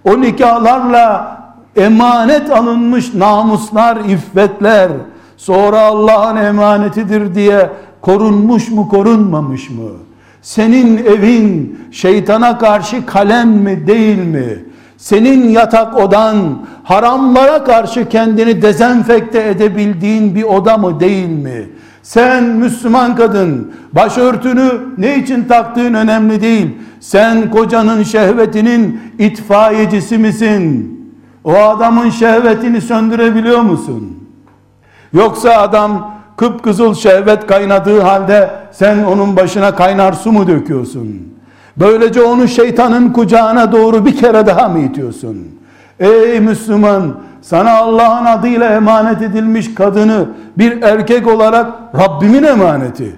o 0.05 0.21
nikahlarla 0.21 1.37
emanet 1.77 2.51
alınmış 2.51 3.15
namuslar, 3.15 3.97
iffetler, 3.97 4.91
sonra 5.37 5.81
Allah'ın 5.81 6.37
emanetidir 6.37 7.35
diye 7.35 7.71
korunmuş 8.01 8.71
mu 8.71 8.89
korunmamış 8.89 9.71
mı? 9.71 9.91
Senin 10.43 10.97
evin 10.97 11.79
şeytana 11.93 12.59
karşı 12.59 13.07
kalem 13.07 13.49
mi 13.49 13.87
değil 13.87 14.19
mi? 14.19 14.65
Senin 14.97 15.49
yatak 15.49 15.99
odan 15.99 16.37
haramlara 16.85 17.65
karşı 17.65 18.09
kendini 18.09 18.63
dezenfekte 18.63 19.49
edebildiğin 19.49 20.35
bir 20.35 20.43
oda 20.43 20.79
mı 20.79 21.01
değil 21.01 21.29
mi? 21.29 21.69
Sen 22.03 22.45
Müslüman 22.45 23.17
kadın 23.17 23.73
başörtünü 23.93 24.71
ne 24.99 25.19
için 25.19 25.45
taktığın 25.45 25.95
önemli 25.95 26.41
değil. 26.41 26.71
Sen 27.01 27.51
kocanın 27.51 28.03
şehvetinin 28.03 29.01
itfaiyecisi 29.19 30.19
misin? 30.19 31.04
O 31.45 31.55
adamın 31.55 32.11
şehvetini 32.11 32.81
söndürebiliyor 32.81 33.61
musun? 33.61 34.29
Yoksa 35.13 35.51
adam 35.51 36.15
kıpkızıl 36.37 36.95
şehvet 36.95 37.47
kaynadığı 37.47 38.01
halde 38.01 38.51
sen 38.73 39.05
onun 39.05 39.37
başına 39.37 39.75
kaynar 39.75 40.13
su 40.13 40.33
mu 40.33 40.47
döküyorsun? 40.47 41.35
Böylece 41.77 42.23
onu 42.23 42.49
şeytanın 42.49 43.13
kucağına 43.13 43.73
doğru 43.73 44.07
bir 44.07 44.17
kere 44.17 44.47
daha 44.47 44.69
mı 44.69 44.79
itiyorsun? 44.79 45.37
Ey 46.01 46.41
Müslüman 46.41 47.15
sana 47.43 47.71
Allah'ın 47.71 48.25
adıyla 48.25 48.71
emanet 48.71 49.23
edilmiş 49.23 49.75
kadını 49.75 50.29
bir 50.59 50.83
erkek 50.83 51.27
olarak 51.27 51.67
Rabbimin 51.99 52.43
emaneti. 52.43 53.17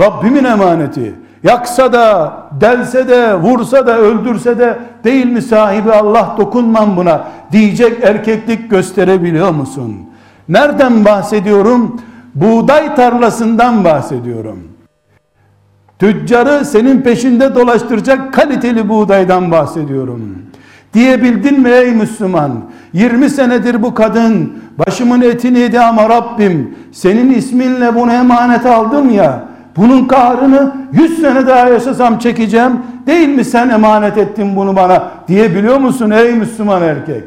Rabbimin 0.00 0.44
emaneti. 0.44 1.14
Yaksa 1.44 1.92
da, 1.92 2.32
delse 2.60 3.08
de, 3.08 3.34
vursa 3.34 3.86
da, 3.86 3.98
öldürse 3.98 4.58
de 4.58 4.78
değil 5.04 5.26
mi 5.26 5.42
sahibi 5.42 5.92
Allah 5.92 6.34
dokunmam 6.38 6.96
buna 6.96 7.24
diyecek 7.52 8.04
erkeklik 8.04 8.70
gösterebiliyor 8.70 9.50
musun? 9.50 9.96
Nereden 10.48 11.04
bahsediyorum? 11.04 12.00
Buğday 12.34 12.94
tarlasından 12.94 13.84
bahsediyorum. 13.84 14.58
Tüccarı 15.98 16.64
senin 16.64 17.00
peşinde 17.00 17.54
dolaştıracak 17.54 18.34
kaliteli 18.34 18.88
buğdaydan 18.88 19.50
bahsediyorum. 19.50 20.38
Diyebildin 20.94 21.60
mi 21.60 21.68
ey 21.70 21.92
Müslüman? 21.92 22.52
20 22.92 23.30
senedir 23.30 23.82
bu 23.82 23.94
kadın 23.94 24.52
başımın 24.78 25.20
etini 25.20 25.58
yedi 25.58 25.80
ama 25.80 26.08
Rabbim 26.08 26.74
senin 26.92 27.34
isminle 27.34 27.94
bunu 27.94 28.12
emanet 28.12 28.66
aldım 28.66 29.10
ya. 29.10 29.53
Bunun 29.76 30.04
kahrını 30.04 30.76
100 30.92 31.20
sene 31.20 31.46
daha 31.46 31.68
yaşasam 31.68 32.18
çekeceğim. 32.18 32.72
Değil 33.06 33.28
mi 33.28 33.44
sen 33.44 33.68
emanet 33.68 34.18
ettin 34.18 34.56
bunu 34.56 34.76
bana 34.76 35.10
diyebiliyor 35.28 35.76
musun 35.76 36.10
ey 36.10 36.32
Müslüman 36.32 36.82
erkek? 36.82 37.24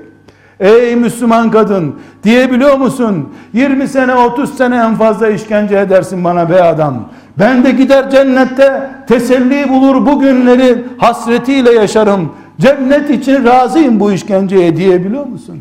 Ey 0.59 0.95
Müslüman 0.95 1.51
kadın 1.51 1.95
diyebiliyor 2.23 2.77
musun? 2.77 3.33
20 3.53 3.87
sene 3.87 4.15
30 4.15 4.57
sene 4.57 4.75
en 4.75 4.95
fazla 4.95 5.29
işkence 5.29 5.77
edersin 5.77 6.23
bana 6.23 6.49
be 6.49 6.63
adam. 6.63 7.09
Ben 7.39 7.63
de 7.63 7.71
gider 7.71 8.09
cennette 8.09 8.89
teselli 9.07 9.69
bulur 9.69 10.05
bu 10.05 10.19
günleri 10.19 10.85
hasretiyle 10.97 11.71
yaşarım. 11.71 12.31
Cennet 12.59 13.09
için 13.09 13.45
razıyım 13.45 13.99
bu 13.99 14.11
işkenceye 14.11 14.77
diyebiliyor 14.77 15.25
musun? 15.25 15.59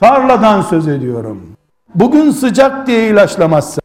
Tarladan 0.00 0.62
söz 0.62 0.88
ediyorum. 0.88 1.42
Bugün 1.94 2.30
sıcak 2.30 2.86
diye 2.86 3.08
ilaçlamazsan, 3.08 3.81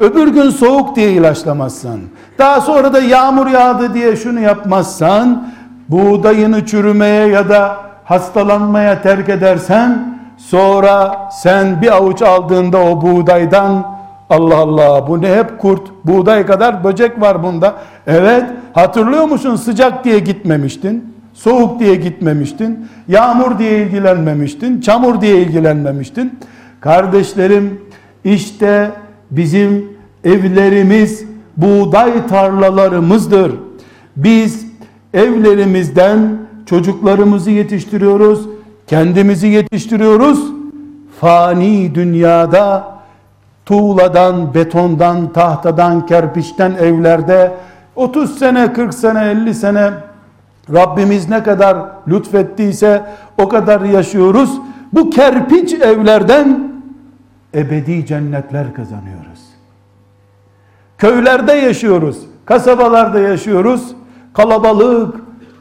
öbür 0.00 0.28
gün 0.28 0.50
soğuk 0.50 0.96
diye 0.96 1.12
ilaçlamazsan, 1.12 2.00
daha 2.38 2.60
sonra 2.60 2.92
da 2.92 3.00
yağmur 3.00 3.46
yağdı 3.46 3.94
diye 3.94 4.16
şunu 4.16 4.40
yapmazsan, 4.40 5.48
buğdayını 5.88 6.66
çürümeye 6.66 7.26
ya 7.26 7.48
da 7.48 7.76
hastalanmaya 8.04 9.02
terk 9.02 9.28
edersen, 9.28 10.18
sonra 10.36 11.28
sen 11.32 11.82
bir 11.82 11.96
avuç 11.96 12.22
aldığında 12.22 12.78
o 12.78 13.02
buğdaydan 13.02 13.96
Allah 14.30 14.56
Allah 14.56 15.08
bu 15.08 15.22
ne 15.22 15.36
hep 15.36 15.58
kurt 15.58 15.82
buğday 16.04 16.46
kadar 16.46 16.84
böcek 16.84 17.20
var 17.20 17.42
bunda. 17.42 17.74
Evet 18.06 18.44
hatırlıyor 18.72 19.24
musun 19.24 19.56
sıcak 19.56 20.04
diye 20.04 20.18
gitmemiştin. 20.18 21.14
Soğuk 21.34 21.80
diye 21.80 21.94
gitmemiştin. 21.94 22.88
Yağmur 23.08 23.58
diye 23.58 23.82
ilgilenmemiştin. 23.82 24.80
Çamur 24.80 25.20
diye 25.20 25.36
ilgilenmemiştin. 25.36 26.38
Kardeşlerim 26.80 27.82
işte 28.24 28.90
bizim 29.30 29.88
evlerimiz 30.24 31.24
buğday 31.56 32.26
tarlalarımızdır. 32.26 33.52
Biz 34.16 34.66
evlerimizden 35.14 36.38
çocuklarımızı 36.66 37.50
yetiştiriyoruz. 37.50 38.46
Kendimizi 38.86 39.46
yetiştiriyoruz. 39.46 40.40
Fani 41.20 41.94
dünyada 41.94 42.96
tuğladan, 43.66 44.54
betondan, 44.54 45.32
tahtadan, 45.32 46.06
kerpiçten 46.06 46.70
evlerde 46.74 47.52
30 47.96 48.38
sene, 48.38 48.72
40 48.72 48.94
sene, 48.94 49.24
50 49.30 49.54
sene 49.54 49.90
Rabbimiz 50.74 51.28
ne 51.28 51.42
kadar 51.42 51.76
lütfettiyse 52.08 53.02
o 53.38 53.48
kadar 53.48 53.80
yaşıyoruz. 53.80 54.50
Bu 54.92 55.10
kerpiç 55.10 55.72
evlerden 55.72 56.72
ebedi 57.56 58.06
cennetler 58.06 58.74
kazanıyoruz. 58.74 59.40
Köylerde 60.98 61.52
yaşıyoruz, 61.52 62.18
kasabalarda 62.44 63.18
yaşıyoruz, 63.18 63.94
kalabalık, 64.32 65.14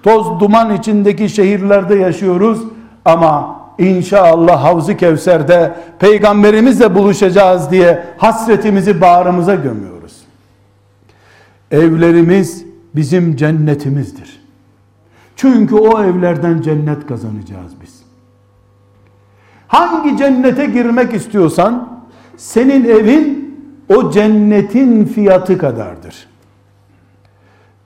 toz 0.04 0.40
duman 0.40 0.76
içindeki 0.76 1.30
şehirlerde 1.30 1.96
yaşıyoruz 1.96 2.60
ama 3.06 3.56
İnşallah 3.78 4.64
Havzu 4.64 4.98
Kevser'de 4.98 5.76
peygamberimizle 6.00 6.96
buluşacağız 6.96 7.72
diye 7.72 8.06
hasretimizi 8.18 9.02
bağrımıza 9.02 9.56
gömüyoruz. 9.56 10.18
Evlerimiz 11.72 12.66
bizim 12.96 13.36
cennetimizdir. 13.36 14.42
Çünkü 15.36 15.76
o 15.76 16.04
evlerden 16.04 16.62
cennet 16.62 17.08
kazanacağız 17.08 17.72
biz. 17.82 17.85
Hangi 19.67 20.17
cennete 20.17 20.65
girmek 20.65 21.13
istiyorsan 21.13 21.89
senin 22.38 22.86
evin 22.86 23.56
o 23.95 24.12
cennetin 24.12 25.06
fiyatı 25.06 25.58
kadardır. 25.58 26.28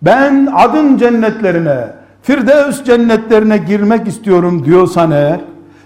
Ben 0.02 0.50
adın 0.56 0.98
cennetlerine, 0.98 1.88
Firdevs 2.22 2.84
cennetlerine 2.84 3.58
girmek 3.58 4.08
istiyorum 4.08 4.66
diyorsan 4.66 5.12
eğer, 5.12 5.42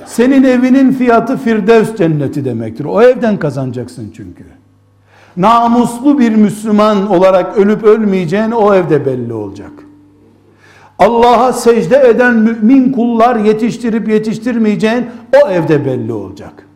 senin 0.05 0.43
evinin 0.43 0.91
fiyatı 0.91 1.37
Firdevs 1.37 1.95
cenneti 1.95 2.45
demektir. 2.45 2.85
O 2.85 3.01
evden 3.01 3.37
kazanacaksın 3.37 4.11
çünkü. 4.15 4.43
Namuslu 5.37 6.19
bir 6.19 6.35
Müslüman 6.35 7.09
olarak 7.09 7.57
ölüp 7.57 7.83
ölmeyeceğin 7.83 8.51
o 8.51 8.73
evde 8.73 9.05
belli 9.05 9.33
olacak. 9.33 9.71
Allah'a 10.99 11.53
secde 11.53 11.97
eden 12.07 12.35
mümin 12.35 12.91
kullar 12.91 13.35
yetiştirip 13.35 14.07
yetiştirmeyeceğin 14.07 15.05
o 15.43 15.49
evde 15.49 15.85
belli 15.85 16.13
olacak. 16.13 16.67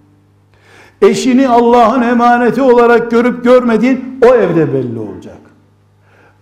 Eşini 1.01 1.47
Allah'ın 1.47 2.01
emaneti 2.01 2.61
olarak 2.61 3.11
görüp 3.11 3.43
görmediğin 3.43 4.19
o 4.25 4.35
evde 4.35 4.73
belli 4.73 4.99
olacak. 4.99 5.37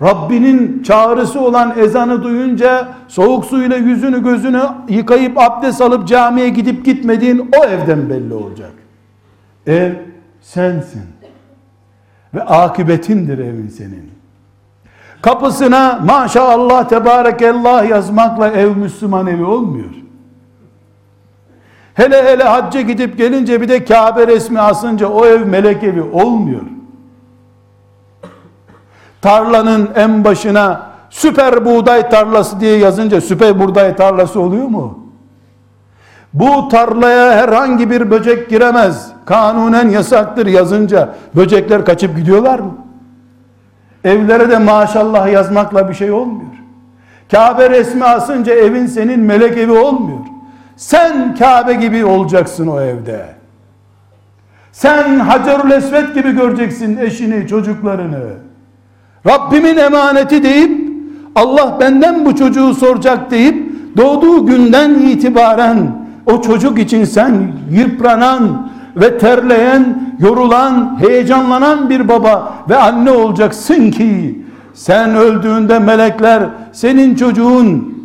Rabbinin 0.02 0.84
çağrısı 0.84 1.42
olan 1.42 1.74
ezanı 1.80 2.24
duyunca 2.24 2.88
soğuk 3.08 3.46
suyla 3.46 3.78
yüzünü 3.78 4.24
gözünü 4.24 4.62
yıkayıp 4.90 5.38
abdest 5.38 5.82
alıp 5.82 6.08
camiye 6.08 6.50
gidip 6.50 6.86
gitmediğin 6.86 7.52
o 7.62 7.66
evden 7.66 8.10
belli 8.10 8.34
olacak. 8.34 8.72
Ev 9.68 9.94
sensin. 10.42 11.04
Ve 12.34 12.44
akıbetindir 12.44 13.38
evin 13.38 13.68
senin. 13.68 14.15
Kapısına 15.26 16.00
maşallah 16.06 16.90
tebarekallah 16.90 17.90
yazmakla 17.90 18.48
ev 18.48 18.76
Müslüman 18.76 19.28
evi 19.28 19.46
olmuyor. 19.46 19.90
Hele 21.94 22.24
hele 22.24 22.44
hacca 22.44 22.82
gidip 22.82 23.18
gelince 23.18 23.62
bir 23.62 23.70
de 23.70 23.86
Kabe 23.86 24.28
resmi 24.28 24.60
asınca 24.60 25.08
o 25.08 25.26
ev 25.26 25.46
melek 25.46 25.84
evi 25.84 26.02
olmuyor. 26.02 26.62
Tarlanın 29.22 29.90
en 29.96 30.24
başına 30.24 30.82
süper 31.10 31.66
buğday 31.66 32.10
tarlası 32.10 32.60
diye 32.60 32.78
yazınca 32.78 33.22
süper 33.22 33.60
buğday 33.60 33.96
tarlası 33.96 34.40
oluyor 34.40 34.68
mu? 34.68 35.00
Bu 36.34 36.68
tarlaya 36.70 37.32
herhangi 37.32 37.90
bir 37.90 38.12
böcek 38.12 38.50
giremez. 38.50 39.12
Kanunen 39.26 39.90
yasaktır 39.90 40.48
yazınca 40.48 41.16
böcekler 41.36 41.86
kaçıp 41.86 42.18
gidiyorlar 42.18 42.60
mı? 42.60 42.85
Evlere 44.06 44.50
de 44.50 44.58
maşallah 44.58 45.32
yazmakla 45.32 45.90
bir 45.90 45.94
şey 45.94 46.12
olmuyor. 46.12 46.50
Kabe 47.32 47.70
resmi 47.70 48.04
asınca 48.04 48.54
evin 48.54 48.86
senin 48.86 49.20
melek 49.20 49.58
evi 49.58 49.72
olmuyor. 49.72 50.20
Sen 50.76 51.36
Kabe 51.36 51.74
gibi 51.74 52.06
olacaksın 52.06 52.68
o 52.68 52.82
evde. 52.82 53.26
Sen 54.72 55.20
Hacerül 55.20 55.72
Esved 55.72 56.16
gibi 56.16 56.32
göreceksin 56.32 56.98
eşini, 56.98 57.48
çocuklarını. 57.48 58.24
Rabbimin 59.28 59.78
emaneti 59.78 60.44
deyip 60.44 60.90
Allah 61.36 61.78
benden 61.80 62.26
bu 62.26 62.36
çocuğu 62.36 62.74
soracak 62.74 63.32
deyip 63.32 63.72
doğduğu 63.98 64.46
günden 64.46 64.94
itibaren 64.94 66.06
o 66.26 66.42
çocuk 66.42 66.80
için 66.80 67.06
sen 67.06 67.34
yıpranan 67.72 68.70
ve 68.96 69.18
terleyen, 69.18 70.14
yorulan, 70.20 70.98
heyecanlanan 71.00 71.90
bir 71.90 72.08
baba 72.08 72.54
ve 72.70 72.76
anne 72.76 73.12
olacaksın 73.12 73.92
ki 73.92 74.42
sen 74.74 75.16
öldüğünde 75.16 75.80
melekler 75.80 76.44
senin 76.72 77.16
çocuğun 77.16 77.96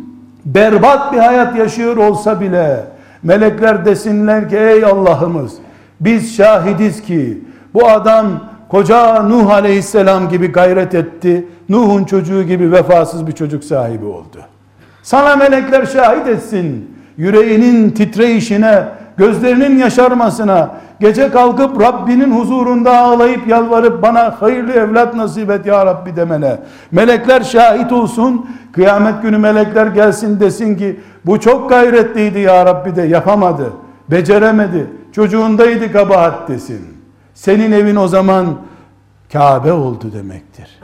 berbat 0.45 1.13
bir 1.13 1.17
hayat 1.17 1.55
yaşıyor 1.55 1.97
olsa 1.97 2.41
bile 2.41 2.83
melekler 3.23 3.85
desinler 3.85 4.49
ki 4.49 4.57
ey 4.57 4.85
Allah'ımız 4.85 5.53
biz 6.01 6.35
şahidiz 6.35 7.01
ki 7.01 7.41
bu 7.73 7.87
adam 7.87 8.27
koca 8.69 9.23
Nuh 9.23 9.49
aleyhisselam 9.49 10.29
gibi 10.29 10.47
gayret 10.51 10.95
etti. 10.95 11.47
Nuh'un 11.69 12.03
çocuğu 12.03 12.43
gibi 12.43 12.71
vefasız 12.71 13.27
bir 13.27 13.31
çocuk 13.31 13.63
sahibi 13.63 14.05
oldu. 14.05 14.37
Sana 15.03 15.35
melekler 15.35 15.85
şahit 15.85 16.27
etsin. 16.27 16.91
Yüreğinin 17.17 17.89
titreyişine, 17.89 18.83
gözlerinin 19.17 19.77
yaşarmasına, 19.77 20.71
gece 20.99 21.31
kalkıp 21.31 21.81
Rabbinin 21.81 22.39
huzurunda 22.39 22.97
ağlayıp 22.97 23.47
yalvarıp 23.47 24.01
bana 24.01 24.41
hayırlı 24.41 24.71
evlat 24.71 25.15
nasip 25.15 25.49
et 25.49 25.65
ya 25.65 25.85
Rabbi 25.85 26.15
demene. 26.15 26.59
Melekler 26.91 27.41
şahit 27.41 27.91
olsun. 27.91 28.49
Kıyamet 28.71 29.21
günü 29.21 29.37
melekler 29.37 29.87
gelsin 29.87 30.39
desin 30.39 30.75
ki 30.75 30.99
bu 31.25 31.39
çok 31.39 31.69
gayretliydi 31.69 32.39
ya 32.39 32.65
Rabbi 32.65 32.95
de 32.95 33.01
yapamadı. 33.01 33.73
Beceremedi. 34.11 34.87
Çocuğundaydı 35.11 35.91
kabahat 35.91 36.49
desin. 36.49 36.81
Senin 37.33 37.71
evin 37.71 37.95
o 37.95 38.07
zaman 38.07 38.45
Kabe 39.33 39.71
oldu 39.71 40.13
demektir. 40.13 40.79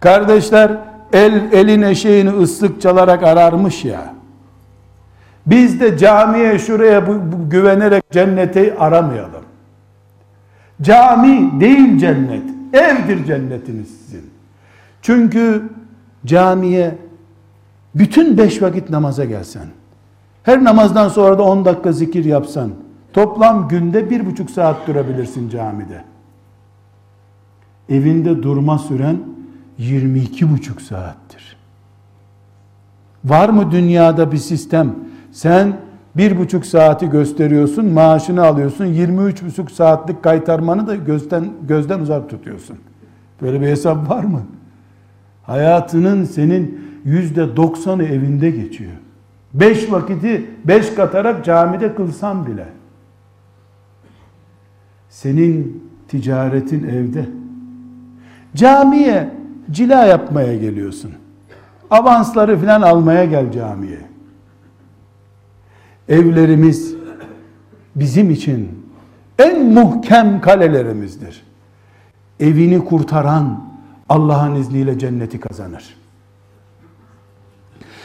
Kardeşler 0.00 0.72
el 1.12 1.52
elin 1.52 1.82
eşeğini 1.82 2.30
ıslık 2.30 2.82
çalarak 2.82 3.22
ararmış 3.22 3.84
ya. 3.84 4.14
Biz 5.50 5.80
de 5.80 5.98
camiye 5.98 6.58
şuraya 6.58 7.06
bu, 7.06 7.12
bu, 7.12 7.50
güvenerek 7.50 8.10
cenneti 8.10 8.74
aramayalım. 8.78 9.44
Cami 10.82 11.60
değil 11.60 11.98
cennet. 11.98 12.42
Evdir 12.72 13.24
cennetiniz 13.24 13.88
sizin. 13.88 14.30
Çünkü 15.02 15.62
camiye 16.26 16.98
bütün 17.94 18.38
beş 18.38 18.62
vakit 18.62 18.90
namaza 18.90 19.24
gelsen, 19.24 19.66
her 20.42 20.64
namazdan 20.64 21.08
sonra 21.08 21.38
da 21.38 21.42
on 21.42 21.64
dakika 21.64 21.92
zikir 21.92 22.24
yapsan, 22.24 22.70
toplam 23.12 23.68
günde 23.68 24.10
bir 24.10 24.26
buçuk 24.26 24.50
saat 24.50 24.86
durabilirsin 24.86 25.48
camide. 25.48 26.04
Evinde 27.88 28.42
durma 28.42 28.78
süren 28.78 29.16
22 29.78 30.52
buçuk 30.52 30.82
saattir. 30.82 31.56
Var 33.24 33.48
mı 33.48 33.70
dünyada 33.70 34.32
bir 34.32 34.38
sistem? 34.38 35.07
Sen 35.38 35.76
bir 36.16 36.38
buçuk 36.38 36.66
saati 36.66 37.10
gösteriyorsun, 37.10 37.86
maaşını 37.86 38.46
alıyorsun, 38.46 38.84
23 38.84 39.42
buçuk 39.42 39.70
saatlik 39.70 40.22
kaytarmanı 40.22 40.86
da 40.86 40.96
gözden, 40.96 41.48
gözden 41.68 42.00
uzak 42.00 42.30
tutuyorsun. 42.30 42.78
Böyle 43.42 43.60
bir 43.60 43.66
hesap 43.66 44.10
var 44.10 44.24
mı? 44.24 44.42
Hayatının 45.42 46.24
senin 46.24 46.80
yüzde 47.04 47.56
doksanı 47.56 48.04
evinde 48.04 48.50
geçiyor. 48.50 48.92
Beş 49.54 49.92
vakiti 49.92 50.50
beş 50.64 50.94
katarak 50.94 51.44
camide 51.44 51.94
kılsan 51.94 52.46
bile. 52.46 52.66
Senin 55.08 55.84
ticaretin 56.08 56.88
evde. 56.88 57.26
Camiye 58.54 59.30
cila 59.70 60.04
yapmaya 60.04 60.56
geliyorsun. 60.56 61.12
Avansları 61.90 62.58
filan 62.58 62.82
almaya 62.82 63.24
gel 63.24 63.52
camiye. 63.52 64.08
Evlerimiz 66.08 66.94
bizim 67.96 68.30
için 68.30 68.86
en 69.38 69.66
muhkem 69.66 70.40
kalelerimizdir. 70.40 71.42
Evini 72.40 72.84
kurtaran 72.84 73.64
Allah'ın 74.08 74.54
izniyle 74.54 74.98
cenneti 74.98 75.40
kazanır. 75.40 75.96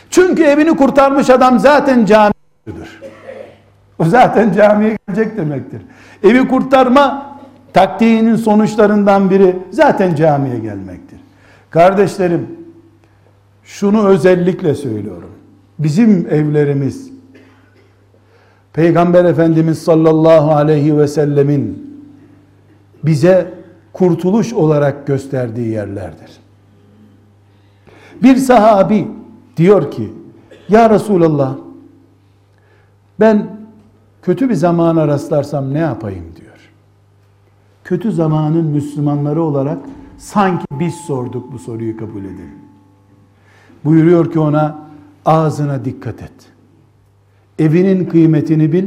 Çünkü 0.10 0.44
evini 0.44 0.78
kurtarmış 0.78 1.30
adam 1.30 1.60
zaten 1.60 2.06
camidir. 2.06 3.02
O 4.00 4.06
zaten 4.06 4.54
camiye 4.54 4.98
gelecek 5.08 5.38
demektir. 5.38 5.82
Evi 6.24 6.48
kurtarma 6.48 7.38
taktiğinin 7.74 8.36
sonuçlarından 8.36 9.30
biri 9.30 9.56
zaten 9.72 10.16
camiye 10.16 10.60
gelmektir. 10.60 11.20
Kardeşlerim, 11.70 12.48
şunu 13.64 14.08
özellikle 14.08 14.76
söylüyorum. 14.76 15.30
Bizim 15.80 16.28
evlerimiz 16.30 17.13
Peygamber 18.74 19.26
Efendimiz 19.26 19.82
sallallahu 19.84 20.52
aleyhi 20.52 20.98
ve 20.98 21.08
sellemin 21.08 21.94
bize 23.04 23.54
kurtuluş 23.94 24.54
olarak 24.54 25.08
gösterdiği 25.08 25.70
yerlerdir. 25.70 26.32
Bir 28.24 28.36
sahabi 28.36 29.08
diyor 29.58 29.92
ki 29.92 30.14
Ya 30.70 30.90
Resulallah 30.90 31.56
ben 33.20 33.48
kötü 34.22 34.50
bir 34.50 34.54
zamana 34.56 35.08
rastlarsam 35.08 35.74
ne 35.74 35.80
yapayım 35.80 36.26
diyor. 36.36 36.70
Kötü 37.84 38.12
zamanın 38.12 38.66
Müslümanları 38.66 39.44
olarak 39.44 39.78
sanki 40.18 40.66
biz 40.72 40.96
sorduk 40.96 41.52
bu 41.52 41.60
soruyu 41.60 41.98
kabul 41.98 42.26
edin. 42.26 42.50
Buyuruyor 43.86 44.32
ki 44.32 44.40
ona 44.40 44.80
ağzına 45.26 45.86
dikkat 45.86 46.22
et. 46.22 46.53
Evinin 47.60 48.06
kıymetini 48.06 48.72
bil, 48.72 48.86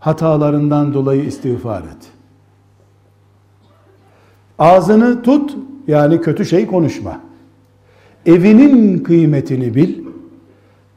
hatalarından 0.00 0.94
dolayı 0.94 1.24
istiğfar 1.24 1.80
et. 1.80 2.10
Ağzını 4.58 5.22
tut, 5.22 5.56
yani 5.86 6.20
kötü 6.20 6.44
şey 6.44 6.66
konuşma. 6.66 7.20
Evinin 8.26 8.98
kıymetini 8.98 9.74
bil, 9.74 10.04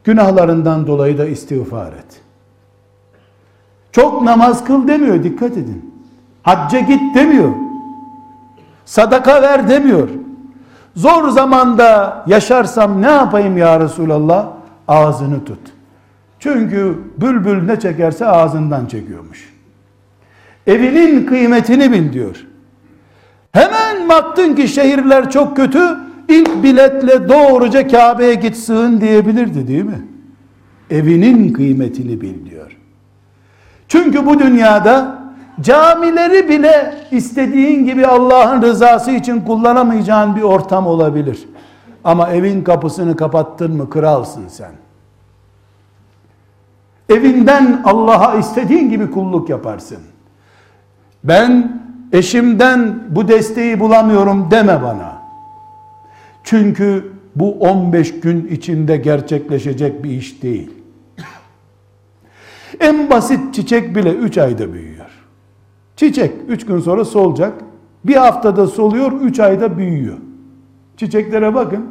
günahlarından 0.04 0.86
dolayı 0.86 1.18
da 1.18 1.26
istiğfar 1.26 1.92
et. 1.92 2.20
Çok 3.92 4.22
namaz 4.22 4.64
kıl 4.64 4.88
demiyor 4.88 5.24
dikkat 5.24 5.52
edin. 5.52 5.94
Hacca 6.42 6.80
git 6.80 7.14
demiyor. 7.14 7.52
Sadaka 8.84 9.42
ver 9.42 9.68
demiyor. 9.68 10.08
Zor 10.96 11.28
zamanda 11.28 12.22
yaşarsam 12.26 13.02
ne 13.02 13.10
yapayım 13.10 13.56
ya 13.56 13.80
Resulallah? 13.80 14.48
Ağzını 14.88 15.44
tut. 15.44 15.58
Çünkü 16.40 16.98
bülbül 17.20 17.62
ne 17.62 17.80
çekerse 17.80 18.26
ağzından 18.26 18.86
çekiyormuş. 18.86 19.52
Evinin 20.66 21.26
kıymetini 21.26 21.92
bil 21.92 22.12
diyor. 22.12 22.46
Hemen 23.52 24.08
baktın 24.08 24.54
ki 24.54 24.68
şehirler 24.68 25.30
çok 25.30 25.56
kötü, 25.56 25.96
ilk 26.28 26.62
biletle 26.62 27.28
doğruca 27.28 27.88
Kabe'ye 27.88 28.34
git 28.34 28.56
sığın 28.56 29.00
diyebilirdi 29.00 29.68
değil 29.68 29.84
mi? 29.84 30.02
Evinin 30.90 31.52
kıymetini 31.52 32.20
bil 32.20 32.50
diyor. 32.50 32.76
Çünkü 33.88 34.26
bu 34.26 34.38
dünyada 34.38 35.18
camileri 35.60 36.48
bile 36.48 36.94
istediğin 37.10 37.84
gibi 37.84 38.06
Allah'ın 38.06 38.62
rızası 38.62 39.10
için 39.10 39.40
kullanamayacağın 39.40 40.36
bir 40.36 40.42
ortam 40.42 40.86
olabilir. 40.86 41.48
Ama 42.04 42.30
evin 42.30 42.64
kapısını 42.64 43.16
kapattın 43.16 43.76
mı 43.76 43.90
kralsın 43.90 44.48
sen. 44.48 44.79
Evinden 47.10 47.82
Allah'a 47.84 48.34
istediğin 48.34 48.90
gibi 48.90 49.10
kulluk 49.10 49.48
yaparsın. 49.48 49.98
Ben 51.24 51.82
eşimden 52.12 52.98
bu 53.08 53.28
desteği 53.28 53.80
bulamıyorum 53.80 54.50
deme 54.50 54.82
bana. 54.82 55.22
Çünkü 56.44 57.12
bu 57.36 57.52
15 57.52 58.20
gün 58.20 58.46
içinde 58.46 58.96
gerçekleşecek 58.96 60.04
bir 60.04 60.10
iş 60.10 60.42
değil. 60.42 60.70
En 62.80 63.10
basit 63.10 63.54
çiçek 63.54 63.96
bile 63.96 64.12
3 64.12 64.38
ayda 64.38 64.72
büyüyor. 64.72 65.10
Çiçek 65.96 66.32
3 66.48 66.66
gün 66.66 66.80
sonra 66.80 67.04
solacak. 67.04 67.52
Bir 68.04 68.16
haftada 68.16 68.66
soluyor, 68.66 69.12
3 69.12 69.40
ayda 69.40 69.78
büyüyor. 69.78 70.16
Çiçeklere 70.96 71.54
bakın. 71.54 71.86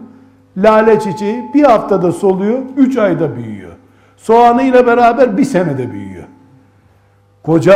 Lale 0.58 1.00
çiçeği 1.00 1.44
bir 1.54 1.64
haftada 1.64 2.12
soluyor, 2.12 2.60
3 2.78 2.98
ayda 2.98 3.36
büyüyor. 3.36 3.79
Soğanıyla 4.24 4.88
beraber 4.88 5.38
bir 5.38 5.44
senede 5.44 5.92
büyüyor. 5.92 6.24
Koca 7.44 7.76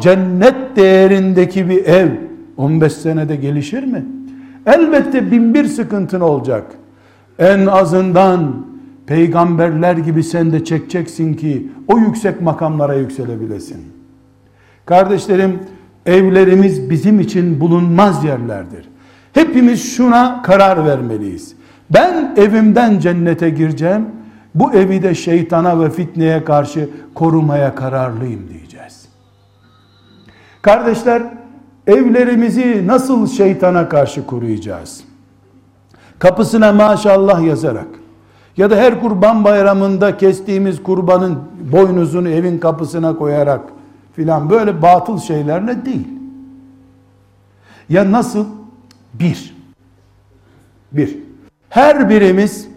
cennet 0.00 0.76
değerindeki 0.76 1.68
bir 1.68 1.84
ev 1.84 2.08
15 2.56 2.92
senede 2.92 3.36
gelişir 3.36 3.84
mi? 3.84 4.04
Elbette 4.66 5.30
bin 5.30 5.54
bir 5.54 5.64
sıkıntın 5.64 6.20
olacak. 6.20 6.64
En 7.38 7.66
azından 7.66 8.66
peygamberler 9.06 9.96
gibi 9.96 10.24
sen 10.24 10.52
de 10.52 10.64
çekeceksin 10.64 11.34
ki 11.34 11.68
o 11.88 11.98
yüksek 11.98 12.40
makamlara 12.40 12.94
yükselebilesin. 12.94 13.80
Kardeşlerim 14.86 15.60
evlerimiz 16.06 16.90
bizim 16.90 17.20
için 17.20 17.60
bulunmaz 17.60 18.24
yerlerdir. 18.24 18.88
Hepimiz 19.32 19.96
şuna 19.96 20.42
karar 20.42 20.86
vermeliyiz. 20.86 21.54
Ben 21.90 22.34
evimden 22.36 22.98
cennete 22.98 23.50
gireceğim. 23.50 24.06
Bu 24.54 24.72
evi 24.72 25.02
de 25.02 25.14
şeytana 25.14 25.80
ve 25.80 25.90
fitneye 25.90 26.44
karşı 26.44 26.88
korumaya 27.14 27.74
kararlıyım 27.74 28.48
diyeceğiz. 28.48 29.08
Kardeşler 30.62 31.22
evlerimizi 31.86 32.86
nasıl 32.86 33.26
şeytana 33.26 33.88
karşı 33.88 34.26
koruyacağız? 34.26 35.04
Kapısına 36.18 36.72
maşallah 36.72 37.42
yazarak 37.46 37.88
ya 38.56 38.70
da 38.70 38.76
her 38.76 39.00
kurban 39.00 39.44
bayramında 39.44 40.16
kestiğimiz 40.16 40.82
kurbanın 40.82 41.38
boynuzunu 41.72 42.28
evin 42.28 42.58
kapısına 42.58 43.16
koyarak 43.16 43.60
filan 44.16 44.50
böyle 44.50 44.82
batıl 44.82 45.18
şeylerle 45.18 45.84
değil. 45.84 46.08
Ya 47.88 48.12
nasıl? 48.12 48.46
Bir. 49.14 49.56
Bir. 50.92 51.18
Her 51.68 52.08
birimiz 52.08 52.69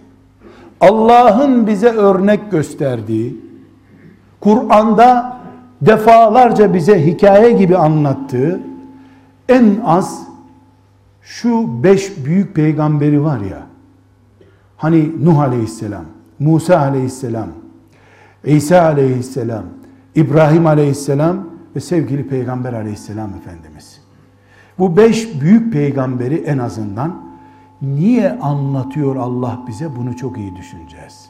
Allah'ın 0.84 1.68
bize 1.68 1.90
örnek 1.90 2.52
gösterdiği, 2.52 3.38
Kur'an'da 4.40 5.38
defalarca 5.82 6.74
bize 6.74 7.06
hikaye 7.06 7.52
gibi 7.52 7.78
anlattığı 7.78 8.60
en 9.50 9.82
az 9.86 10.28
şu 11.22 11.84
beş 11.84 12.26
büyük 12.26 12.56
peygamberi 12.56 13.24
var 13.24 13.40
ya, 13.40 13.62
hani 14.78 15.26
Nuh 15.26 15.40
aleyhisselam, 15.40 16.06
Musa 16.40 16.80
aleyhisselam, 16.80 17.48
İsa 18.44 18.82
aleyhisselam, 18.82 19.64
İbrahim 20.16 20.68
aleyhisselam 20.68 21.48
ve 21.76 21.80
sevgili 21.80 22.28
peygamber 22.28 22.74
aleyhisselam 22.74 23.30
Efendimiz. 23.30 24.02
Bu 24.80 24.98
beş 24.98 25.42
büyük 25.42 25.74
peygamberi 25.74 26.36
en 26.36 26.58
azından 26.58 27.33
niye 27.84 28.32
anlatıyor 28.32 29.16
Allah 29.16 29.60
bize 29.68 29.96
bunu 29.96 30.16
çok 30.16 30.38
iyi 30.38 30.56
düşüneceğiz. 30.56 31.30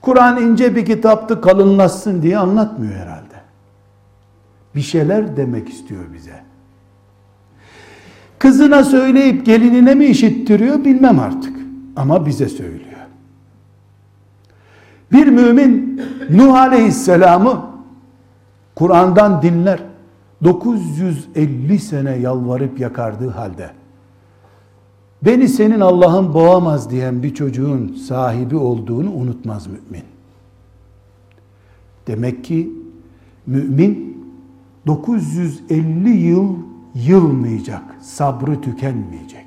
Kur'an 0.00 0.42
ince 0.42 0.76
bir 0.76 0.86
kitaptı 0.86 1.40
kalınlaşsın 1.40 2.22
diye 2.22 2.38
anlatmıyor 2.38 2.94
herhalde. 2.94 3.34
Bir 4.74 4.80
şeyler 4.80 5.36
demek 5.36 5.68
istiyor 5.68 6.04
bize. 6.14 6.42
Kızına 8.38 8.84
söyleyip 8.84 9.46
gelinine 9.46 9.94
mi 9.94 10.04
işittiriyor 10.04 10.84
bilmem 10.84 11.18
artık. 11.18 11.56
Ama 11.96 12.26
bize 12.26 12.48
söylüyor. 12.48 12.90
Bir 15.12 15.26
mümin 15.26 16.02
Nuh 16.30 16.54
Aleyhisselam'ı 16.54 17.64
Kur'an'dan 18.74 19.42
dinler. 19.42 19.80
950 20.44 21.78
sene 21.78 22.16
yalvarıp 22.16 22.80
yakardığı 22.80 23.30
halde 23.30 23.70
beni 25.22 25.48
senin 25.48 25.80
Allah'ın 25.80 26.34
boğamaz 26.34 26.90
diyen 26.90 27.22
bir 27.22 27.34
çocuğun 27.34 27.94
sahibi 28.08 28.56
olduğunu 28.56 29.12
unutmaz 29.12 29.66
mümin. 29.66 30.04
Demek 32.06 32.44
ki 32.44 32.72
mümin 33.46 34.24
950 34.86 36.08
yıl 36.08 36.56
yılmayacak, 36.94 37.82
sabrı 38.00 38.60
tükenmeyecek. 38.60 39.46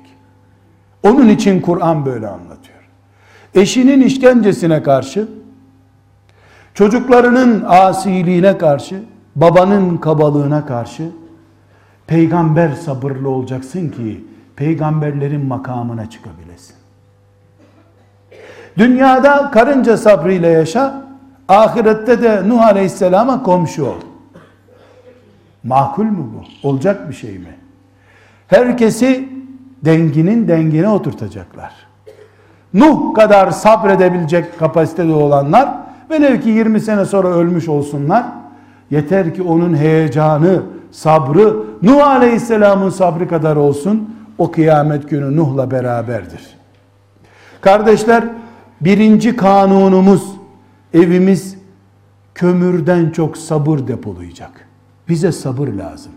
Onun 1.02 1.28
için 1.28 1.60
Kur'an 1.60 2.06
böyle 2.06 2.28
anlatıyor. 2.28 2.78
Eşinin 3.54 4.00
işkencesine 4.00 4.82
karşı, 4.82 5.28
çocuklarının 6.74 7.64
asiliğine 7.66 8.58
karşı, 8.58 9.02
babanın 9.36 9.96
kabalığına 9.96 10.66
karşı 10.66 11.10
peygamber 12.06 12.70
sabırlı 12.70 13.28
olacaksın 13.28 13.88
ki 13.88 14.24
peygamberlerin 14.56 15.46
makamına 15.46 16.10
çıkabilesin. 16.10 16.76
Dünyada 18.78 19.50
karınca 19.50 19.96
sabrıyla 19.96 20.48
yaşa, 20.48 21.04
ahirette 21.48 22.22
de 22.22 22.48
Nuh 22.48 22.62
Aleyhisselam'a 22.62 23.42
komşu 23.42 23.86
ol. 23.86 24.00
Makul 25.64 26.04
mu 26.04 26.30
bu? 26.34 26.68
Olacak 26.68 27.08
bir 27.08 27.14
şey 27.14 27.38
mi? 27.38 27.56
Herkesi 28.48 29.28
denginin 29.84 30.48
dengine 30.48 30.88
oturtacaklar. 30.88 31.72
Nuh 32.74 33.14
kadar 33.14 33.50
sabredebilecek 33.50 34.58
kapasitede 34.58 35.12
olanlar 35.12 35.68
velev 36.10 36.40
ki 36.40 36.48
20 36.48 36.80
sene 36.80 37.04
sonra 37.04 37.28
ölmüş 37.28 37.68
olsunlar. 37.68 38.24
Yeter 38.90 39.34
ki 39.34 39.42
onun 39.42 39.76
heyecanı, 39.76 40.62
sabrı 40.90 41.56
Nuh 41.82 42.06
Aleyhisselam'ın 42.06 42.90
sabrı 42.90 43.28
kadar 43.28 43.56
olsun. 43.56 44.13
O 44.38 44.50
kıyamet 44.50 45.10
günü 45.10 45.36
Nuh'la 45.36 45.70
beraberdir. 45.70 46.56
Kardeşler 47.60 48.24
birinci 48.80 49.36
kanunumuz 49.36 50.32
evimiz 50.94 51.56
kömürden 52.34 53.10
çok 53.10 53.36
sabır 53.36 53.78
depolayacak. 53.78 54.68
Bize 55.08 55.32
sabır 55.32 55.68
lazım. 55.68 56.12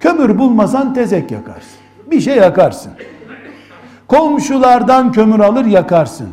Kömür 0.00 0.38
bulmasan 0.38 0.94
tezek 0.94 1.30
yakarsın. 1.30 1.78
Bir 2.10 2.20
şey 2.20 2.36
yakarsın. 2.36 2.92
Komşulardan 4.08 5.12
kömür 5.12 5.40
alır 5.40 5.64
yakarsın. 5.64 6.28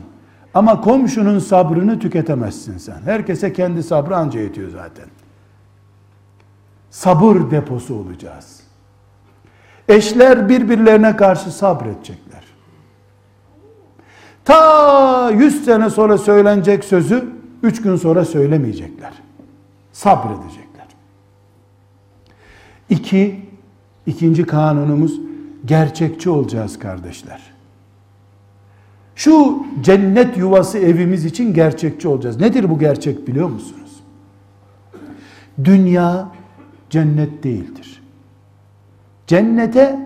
Ama 0.54 0.82
komşunun 0.82 1.40
sabrını 1.40 2.00
tüketemezsin 2.00 2.78
sen. 2.78 3.02
Herkese 3.06 3.54
kendi 3.54 3.84
sabrı 3.84 4.18
anca 4.18 4.40
yetiyor 4.40 4.70
zaten. 4.70 5.06
Sabır 6.90 7.52
deposu 7.52 7.96
olacağız. 7.96 8.67
Eşler 9.88 10.50
birbirlerine 10.50 11.16
karşı 11.16 11.52
sabredecekler. 11.52 12.44
Ta 14.46 15.32
100 15.32 15.66
sene 15.66 15.90
sonra 15.90 16.18
söylenecek 16.18 16.84
sözü 16.86 17.30
3 17.64 17.82
gün 17.82 17.96
sonra 17.96 18.26
söylemeyecekler. 18.26 19.14
Sabredecekler. 19.92 20.88
İki, 22.90 23.46
ikinci 24.06 24.46
kanunumuz 24.46 25.20
gerçekçi 25.66 26.30
olacağız 26.30 26.80
kardeşler. 26.80 27.42
Şu 29.16 29.64
cennet 29.82 30.38
yuvası 30.38 30.78
evimiz 30.78 31.26
için 31.26 31.54
gerçekçi 31.54 32.08
olacağız. 32.08 32.40
Nedir 32.40 32.70
bu 32.70 32.80
gerçek 32.80 33.28
biliyor 33.28 33.50
musunuz? 33.50 33.92
Dünya 35.64 36.30
cennet 36.90 37.44
değildir. 37.44 37.87
Cennete 39.28 40.00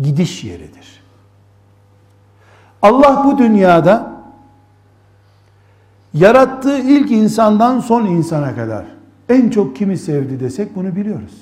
gidiş 0.00 0.44
yeridir. 0.44 1.02
Allah 2.82 3.22
bu 3.26 3.38
dünyada 3.38 4.12
yarattığı 6.14 6.78
ilk 6.78 7.10
insandan 7.10 7.80
son 7.80 8.06
insana 8.06 8.54
kadar 8.54 8.84
en 9.28 9.50
çok 9.50 9.76
kimi 9.76 9.98
sevdi 9.98 10.40
desek 10.40 10.76
bunu 10.76 10.96
biliyoruz. 10.96 11.34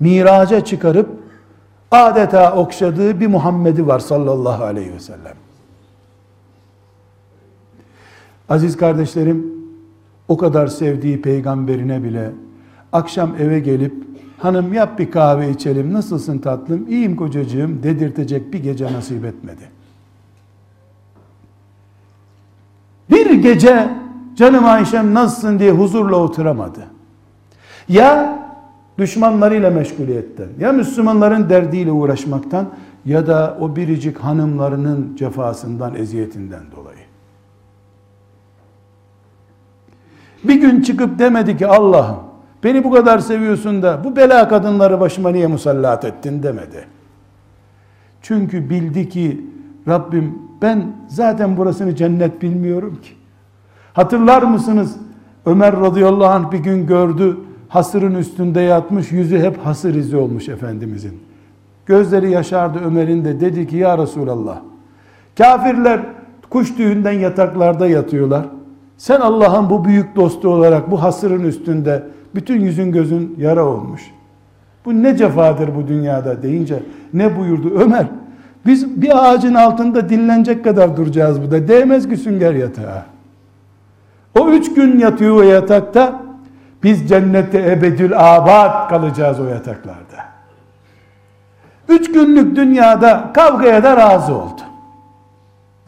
Miraca 0.00 0.64
çıkarıp 0.64 1.08
adeta 1.90 2.54
okşadığı 2.54 3.20
bir 3.20 3.26
Muhammed'i 3.26 3.86
var 3.86 3.98
sallallahu 3.98 4.64
aleyhi 4.64 4.92
ve 4.92 5.00
sellem. 5.00 5.36
Aziz 8.48 8.76
kardeşlerim, 8.76 9.52
o 10.28 10.36
kadar 10.36 10.66
sevdiği 10.66 11.22
peygamberine 11.22 12.02
bile 12.02 12.32
akşam 12.92 13.36
eve 13.38 13.60
gelip 13.60 14.06
hanım 14.38 14.72
yap 14.72 14.98
bir 14.98 15.10
kahve 15.10 15.50
içelim 15.50 15.92
nasılsın 15.92 16.38
tatlım 16.38 16.88
iyiyim 16.88 17.16
kocacığım 17.16 17.82
dedirtecek 17.82 18.52
bir 18.52 18.62
gece 18.62 18.92
nasip 18.92 19.24
etmedi. 19.24 19.70
Bir 23.10 23.30
gece 23.30 23.88
canım 24.36 24.64
Ayşem 24.64 25.14
nasılsın 25.14 25.58
diye 25.58 25.70
huzurla 25.70 26.16
oturamadı. 26.16 26.86
Ya 27.88 28.38
düşmanlarıyla 28.98 29.70
meşguliyetten 29.70 30.48
ya 30.60 30.72
Müslümanların 30.72 31.50
derdiyle 31.50 31.92
uğraşmaktan 31.92 32.68
ya 33.04 33.26
da 33.26 33.58
o 33.60 33.76
biricik 33.76 34.18
hanımlarının 34.18 35.16
cefasından, 35.16 35.94
eziyetinden 35.94 36.62
dolayı. 36.76 36.98
Bir 40.44 40.60
gün 40.60 40.82
çıkıp 40.82 41.18
demedi 41.18 41.56
ki 41.56 41.66
Allah'ım 41.66 42.16
beni 42.64 42.84
bu 42.84 42.90
kadar 42.90 43.18
seviyorsun 43.18 43.82
da 43.82 44.04
bu 44.04 44.16
bela 44.16 44.48
kadınları 44.48 45.00
başıma 45.00 45.30
niye 45.30 45.46
musallat 45.46 46.04
ettin 46.04 46.42
demedi. 46.42 46.84
Çünkü 48.22 48.70
bildi 48.70 49.08
ki 49.08 49.46
Rabbim 49.88 50.38
ben 50.62 50.92
zaten 51.08 51.56
burasını 51.56 51.96
cennet 51.96 52.42
bilmiyorum 52.42 52.98
ki. 53.02 53.10
Hatırlar 53.92 54.42
mısınız? 54.42 54.96
Ömer 55.46 55.80
radıyallahu 55.80 56.32
anh 56.32 56.52
bir 56.52 56.58
gün 56.58 56.86
gördü 56.86 57.36
hasırın 57.68 58.14
üstünde 58.14 58.60
yatmış 58.60 59.12
yüzü 59.12 59.38
hep 59.38 59.58
hasır 59.58 59.94
izi 59.94 60.16
olmuş 60.16 60.48
Efendimizin. 60.48 61.20
Gözleri 61.86 62.30
yaşardı 62.30 62.78
Ömer'in 62.84 63.24
de 63.24 63.40
dedi 63.40 63.66
ki 63.66 63.76
ya 63.76 63.98
Resulallah 63.98 64.58
kafirler 65.38 66.00
kuş 66.50 66.74
tüyünden 66.74 67.12
yataklarda 67.12 67.86
yatıyorlar. 67.86 68.46
Sen 68.96 69.20
Allah'ın 69.20 69.70
bu 69.70 69.84
büyük 69.84 70.16
dostu 70.16 70.48
olarak 70.48 70.90
bu 70.90 71.02
hasırın 71.02 71.44
üstünde 71.44 72.02
bütün 72.36 72.60
yüzün 72.60 72.92
gözün 72.92 73.34
yara 73.38 73.64
olmuş. 73.64 74.02
Bu 74.84 75.02
ne 75.02 75.16
cefadır 75.16 75.74
bu 75.74 75.88
dünyada 75.88 76.42
deyince 76.42 76.82
ne 77.14 77.38
buyurdu 77.38 77.70
Ömer? 77.78 78.06
Biz 78.66 79.02
bir 79.02 79.24
ağacın 79.24 79.54
altında 79.54 80.08
dinlenecek 80.08 80.64
kadar 80.64 80.96
duracağız 80.96 81.42
burada. 81.42 81.68
Değmez 81.68 82.08
ki 82.08 82.16
sünger 82.16 82.54
yatağa. 82.54 83.06
O 84.38 84.48
üç 84.48 84.74
gün 84.74 84.98
yatıyor 84.98 85.36
o 85.36 85.42
yatakta. 85.42 86.22
Biz 86.82 87.08
cennette 87.08 87.72
ebedül 87.72 88.12
abad 88.16 88.88
kalacağız 88.88 89.40
o 89.40 89.44
yataklarda. 89.44 90.26
Üç 91.88 92.12
günlük 92.12 92.56
dünyada 92.56 93.30
kavgaya 93.34 93.84
da 93.84 93.96
razı 93.96 94.34
oldu. 94.34 94.60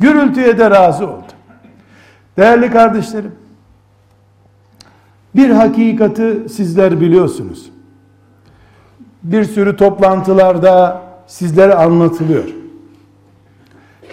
Gürültüye 0.00 0.58
de 0.58 0.70
razı 0.70 1.06
oldu. 1.06 1.32
Değerli 2.36 2.70
kardeşlerim, 2.70 3.32
bir 5.36 5.50
hakikati 5.50 6.48
sizler 6.48 7.00
biliyorsunuz. 7.00 7.70
Bir 9.22 9.44
sürü 9.44 9.76
toplantılarda 9.76 11.02
sizlere 11.26 11.74
anlatılıyor. 11.74 12.44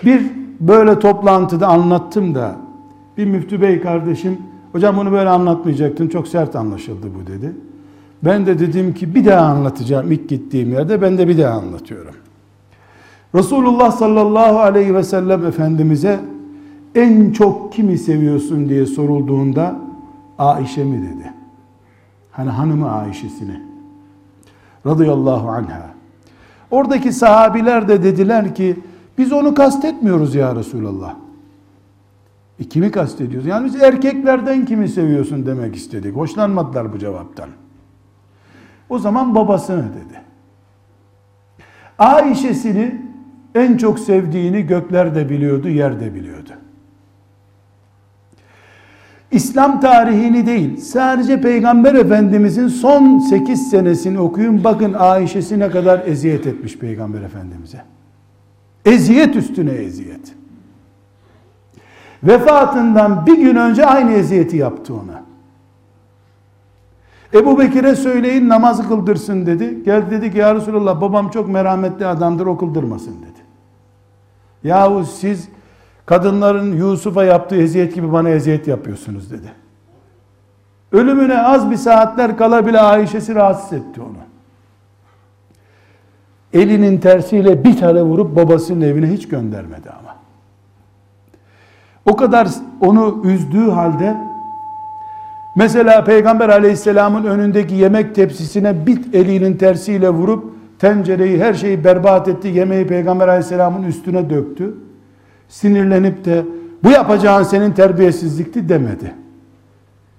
Bir 0.04 0.22
böyle 0.60 1.00
toplantıda 1.00 1.68
anlattım 1.68 2.36
da 2.36 2.56
bir 3.18 3.26
müftü 3.26 3.62
bey 3.62 3.82
kardeşim 3.82 4.38
hocam 4.72 4.98
bunu 4.98 5.12
böyle 5.12 5.30
anlatmayacaktın 5.30 6.08
çok 6.08 6.28
sert 6.28 6.56
anlaşıldı 6.56 7.08
bu 7.20 7.28
dedi. 7.28 7.54
Ben 8.24 8.46
de 8.46 8.60
dedim 8.60 8.94
ki 8.94 9.16
bir 9.16 9.26
daha 9.26 9.46
anlatacağım 9.46 10.12
ilk 10.12 10.30
gittiğim 10.30 10.74
yerde 10.74 11.02
ben 11.02 11.18
de 11.18 11.28
bir 11.28 11.38
daha 11.38 11.60
anlatıyorum. 11.60 12.16
Resulullah 13.36 13.92
sallallahu 13.92 14.60
aleyhi 14.60 14.96
ve 14.96 15.04
sellem 15.04 15.46
Efendimiz'e 15.46 16.20
en 16.96 17.32
çok 17.32 17.74
kimi 17.74 17.98
seviyorsun 17.98 18.70
diye 18.70 18.86
sorulduğunda 18.86 19.85
Aişe 20.40 20.84
mi 20.84 21.02
dedi. 21.02 21.34
Hani 22.32 22.50
hanımı 22.50 22.92
Aişe'sini. 22.92 23.62
Radıyallahu 24.86 25.50
anha. 25.50 25.90
Oradaki 26.72 27.14
sahabiler 27.14 27.88
de 27.88 28.04
dediler 28.04 28.56
ki 28.56 28.80
biz 29.18 29.32
onu 29.32 29.54
kastetmiyoruz 29.54 30.36
ya 30.36 30.56
Resulallah. 30.56 31.16
E 32.60 32.64
kimi 32.64 32.92
kastediyoruz? 32.92 33.48
Yani 33.48 33.66
biz 33.66 33.82
erkeklerden 33.82 34.66
kimi 34.66 34.90
seviyorsun 34.90 35.46
demek 35.46 35.76
istedik. 35.76 36.16
Hoşlanmadılar 36.16 36.94
bu 36.94 37.00
cevaptan. 37.00 37.50
O 38.90 39.00
zaman 39.00 39.36
babasını 39.36 39.84
dedi. 39.84 40.22
Aişesini 42.00 43.02
en 43.56 43.78
çok 43.78 44.00
sevdiğini 44.00 44.62
gökler 44.62 45.16
de 45.16 45.30
biliyordu, 45.30 45.70
yer 45.70 46.00
de 46.00 46.16
biliyordu. 46.16 46.50
İslam 49.32 49.80
tarihini 49.80 50.46
değil, 50.46 50.78
sadece 50.78 51.42
Peygamber 51.42 51.94
Efendimizin 51.94 52.68
son 52.68 53.20
8 53.20 53.70
senesini 53.70 54.20
okuyun. 54.20 54.64
Bakın 54.64 54.94
Ayşe'si 54.94 55.60
ne 55.60 55.70
kadar 55.70 56.08
eziyet 56.08 56.48
etmiş 56.48 56.78
Peygamber 56.78 57.22
Efendimiz'e. 57.22 57.82
Eziyet 58.86 59.36
üstüne 59.36 59.72
eziyet. 59.72 60.34
Vefatından 62.24 63.26
bir 63.26 63.38
gün 63.38 63.56
önce 63.56 63.86
aynı 63.86 64.12
eziyeti 64.12 64.58
yaptı 64.58 64.94
ona. 64.94 65.26
Ebu 67.34 67.60
Bekir'e 67.60 67.96
söyleyin 67.96 68.50
namaz 68.50 68.88
kıldırsın 68.88 69.46
dedi. 69.46 69.84
Geldi 69.84 70.12
dedi 70.12 70.32
ki 70.32 70.38
ya 70.38 70.56
Resulallah 70.56 71.02
babam 71.02 71.30
çok 71.30 71.50
merhametli 71.50 72.06
adamdır 72.06 72.46
o 72.46 72.58
kıldırmasın 72.58 73.16
dedi. 73.22 73.46
Yahu 74.64 75.06
siz 75.06 75.50
kadınların 76.06 76.78
Yusuf'a 76.78 77.24
yaptığı 77.24 77.56
eziyet 77.56 77.96
gibi 77.96 78.12
bana 78.12 78.30
eziyet 78.30 78.68
yapıyorsunuz 78.68 79.32
dedi. 79.32 79.52
Ölümüne 80.92 81.42
az 81.42 81.72
bir 81.72 81.78
saatler 81.78 82.38
kala 82.38 82.66
bile 82.66 82.80
Ayşe'si 82.80 83.36
rahatsız 83.36 83.74
etti 83.74 84.02
onu. 84.02 84.18
Elinin 86.54 86.98
tersiyle 86.98 87.64
bir 87.64 87.78
tane 87.78 88.02
vurup 88.02 88.36
babasının 88.36 88.82
evine 88.82 89.08
hiç 89.08 89.28
göndermedi 89.28 89.90
ama. 89.90 90.16
O 92.06 92.16
kadar 92.16 92.48
onu 92.82 93.22
üzdüğü 93.24 93.70
halde 93.70 94.18
mesela 95.56 96.04
Peygamber 96.04 96.50
aleyhisselamın 96.50 97.24
önündeki 97.24 97.76
yemek 97.76 98.16
tepsisine 98.16 98.86
bit 98.86 99.16
elinin 99.16 99.58
tersiyle 99.58 100.10
vurup 100.10 100.56
tencereyi 100.80 101.44
her 101.44 101.54
şeyi 101.54 101.84
berbat 101.84 102.28
etti 102.28 102.48
yemeği 102.48 102.88
Peygamber 102.88 103.28
aleyhisselamın 103.28 103.84
üstüne 103.84 104.30
döktü 104.30 104.74
sinirlenip 105.50 106.26
de 106.26 106.46
bu 106.84 106.90
yapacağın 106.90 107.44
senin 107.44 107.72
terbiyesizlikti 107.72 108.70
demedi. 108.70 109.14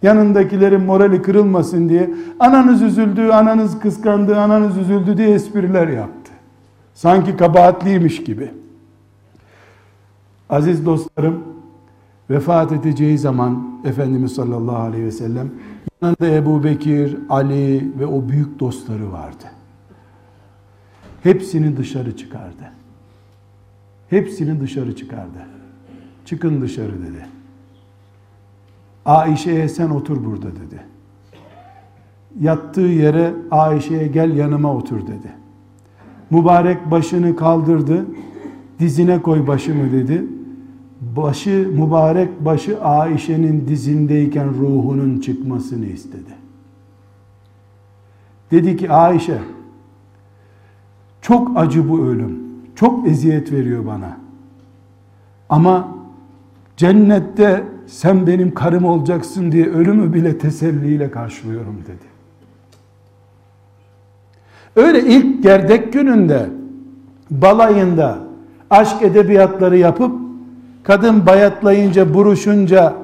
Yanındakilerin 0.02 0.80
morali 0.80 1.22
kırılmasın 1.22 1.88
diye 1.88 2.10
ananız 2.40 2.82
üzüldü, 2.82 3.28
ananız 3.28 3.78
kıskandı, 3.78 4.36
ananız 4.36 4.78
üzüldü 4.78 5.16
diye 5.16 5.30
espriler 5.30 5.88
yaptı. 5.88 6.32
Sanki 6.94 7.36
kabahatliymiş 7.36 8.24
gibi. 8.24 8.50
Aziz 10.50 10.86
dostlarım, 10.86 11.42
vefat 12.30 12.72
edeceği 12.72 13.18
zaman 13.18 13.80
Efendimiz 13.84 14.32
sallallahu 14.32 14.76
aleyhi 14.76 15.04
ve 15.04 15.12
sellem 15.12 15.50
yanında 16.02 16.26
Ebu 16.26 16.64
Bekir, 16.64 17.16
Ali 17.28 17.92
ve 17.98 18.06
o 18.06 18.28
büyük 18.28 18.60
dostları 18.60 19.12
vardı. 19.12 19.44
Hepsini 21.22 21.76
dışarı 21.76 22.16
çıkardı. 22.16 22.75
Hepsini 24.10 24.60
dışarı 24.60 24.96
çıkardı. 24.96 25.38
Çıkın 26.24 26.60
dışarı 26.60 27.02
dedi. 27.02 27.26
Ayşe'ye 29.04 29.68
sen 29.68 29.90
otur 29.90 30.24
burada 30.24 30.46
dedi. 30.46 30.80
Yattığı 32.40 32.80
yere 32.80 33.34
Ayşe'ye 33.50 34.06
gel 34.06 34.36
yanıma 34.36 34.74
otur 34.74 35.00
dedi. 35.06 35.32
Mübarek 36.30 36.90
başını 36.90 37.36
kaldırdı. 37.36 38.06
Dizine 38.78 39.22
koy 39.22 39.46
başımı 39.46 39.92
dedi. 39.92 40.24
Başı 41.16 41.70
mübarek 41.76 42.44
başı 42.44 42.82
Ayşe'nin 42.82 43.68
dizindeyken 43.68 44.48
ruhunun 44.48 45.20
çıkmasını 45.20 45.86
istedi. 45.86 46.34
Dedi 48.50 48.76
ki 48.76 48.90
Ayşe 48.90 49.38
çok 51.20 51.58
acı 51.58 51.88
bu 51.88 52.00
ölüm. 52.00 52.45
Çok 52.76 53.08
eziyet 53.08 53.52
veriyor 53.52 53.86
bana. 53.86 54.16
Ama 55.48 55.88
cennette 56.76 57.64
sen 57.86 58.26
benim 58.26 58.54
karım 58.54 58.84
olacaksın 58.84 59.52
diye 59.52 59.66
ölümü 59.66 60.14
bile 60.14 60.38
teselliyle 60.38 61.10
karşılıyorum 61.10 61.82
dedi. 61.86 62.16
Öyle 64.76 65.00
ilk 65.00 65.42
gerdek 65.42 65.92
gününde 65.92 66.46
balayında 67.30 68.18
aşk 68.70 69.02
edebiyatları 69.02 69.78
yapıp 69.78 70.20
kadın 70.82 71.26
bayatlayınca 71.26 72.14
buruşunca 72.14 72.94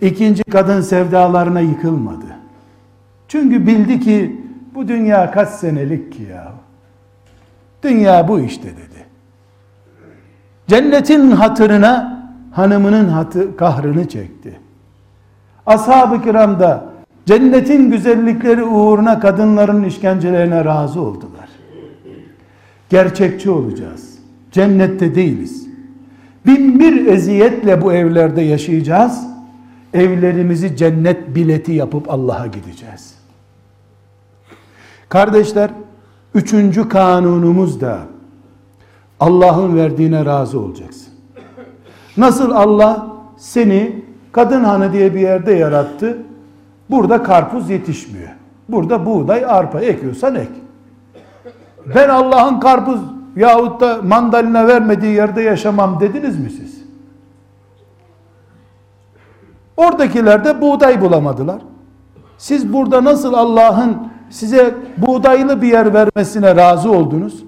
ikinci 0.00 0.44
kadın 0.44 0.80
sevdalarına 0.80 1.60
yıkılmadı. 1.60 2.26
Çünkü 3.28 3.66
bildi 3.66 4.00
ki 4.00 4.40
bu 4.74 4.88
dünya 4.88 5.30
kaç 5.30 5.48
senelik 5.48 6.12
ki 6.12 6.22
ya. 6.22 6.52
Dünya 7.82 8.28
bu 8.28 8.40
işte 8.40 8.68
dedi. 8.68 8.95
Cennetin 10.68 11.30
hatırına 11.30 12.22
hanımının 12.52 13.08
hatı, 13.08 13.56
kahrını 13.56 14.08
çekti. 14.08 14.60
Ashab-ı 15.66 16.22
kiram 16.22 16.60
da 16.60 16.84
cennetin 17.26 17.90
güzellikleri 17.90 18.64
uğruna 18.64 19.20
kadınların 19.20 19.84
işkencelerine 19.84 20.64
razı 20.64 21.00
oldular. 21.00 21.48
Gerçekçi 22.88 23.50
olacağız. 23.50 24.18
Cennette 24.52 25.14
değiliz. 25.14 25.66
Bin 26.46 26.80
bir 26.80 27.06
eziyetle 27.06 27.82
bu 27.82 27.92
evlerde 27.92 28.42
yaşayacağız. 28.42 29.26
Evlerimizi 29.94 30.76
cennet 30.76 31.34
bileti 31.34 31.72
yapıp 31.72 32.10
Allah'a 32.10 32.46
gideceğiz. 32.46 33.14
Kardeşler, 35.08 35.70
üçüncü 36.34 36.88
kanunumuz 36.88 37.80
da 37.80 37.98
Allah'ın 39.20 39.76
verdiğine 39.76 40.24
razı 40.24 40.60
olacaksın. 40.60 41.12
Nasıl 42.16 42.50
Allah 42.50 43.06
seni 43.36 44.04
kadın 44.32 44.64
hanı 44.64 44.92
diye 44.92 45.14
bir 45.14 45.20
yerde 45.20 45.52
yarattı. 45.52 46.18
Burada 46.90 47.22
karpuz 47.22 47.70
yetişmiyor. 47.70 48.28
Burada 48.68 49.06
buğday, 49.06 49.44
arpa 49.44 49.80
ekiyorsan 49.80 50.34
ek. 50.34 50.50
Ben 51.94 52.08
Allah'ın 52.08 52.60
karpuz 52.60 53.00
yahut 53.36 53.80
da 53.80 54.02
mandalina 54.02 54.66
vermediği 54.66 55.14
yerde 55.14 55.42
yaşamam 55.42 56.00
dediniz 56.00 56.38
mi 56.38 56.50
siz? 56.50 56.84
Oradakiler 59.76 60.44
de 60.44 60.60
buğday 60.60 61.00
bulamadılar. 61.00 61.62
Siz 62.38 62.72
burada 62.72 63.04
nasıl 63.04 63.34
Allah'ın 63.34 63.96
size 64.30 64.74
buğdaylı 64.96 65.62
bir 65.62 65.68
yer 65.68 65.94
vermesine 65.94 66.56
razı 66.56 66.92
oldunuz? 66.92 67.45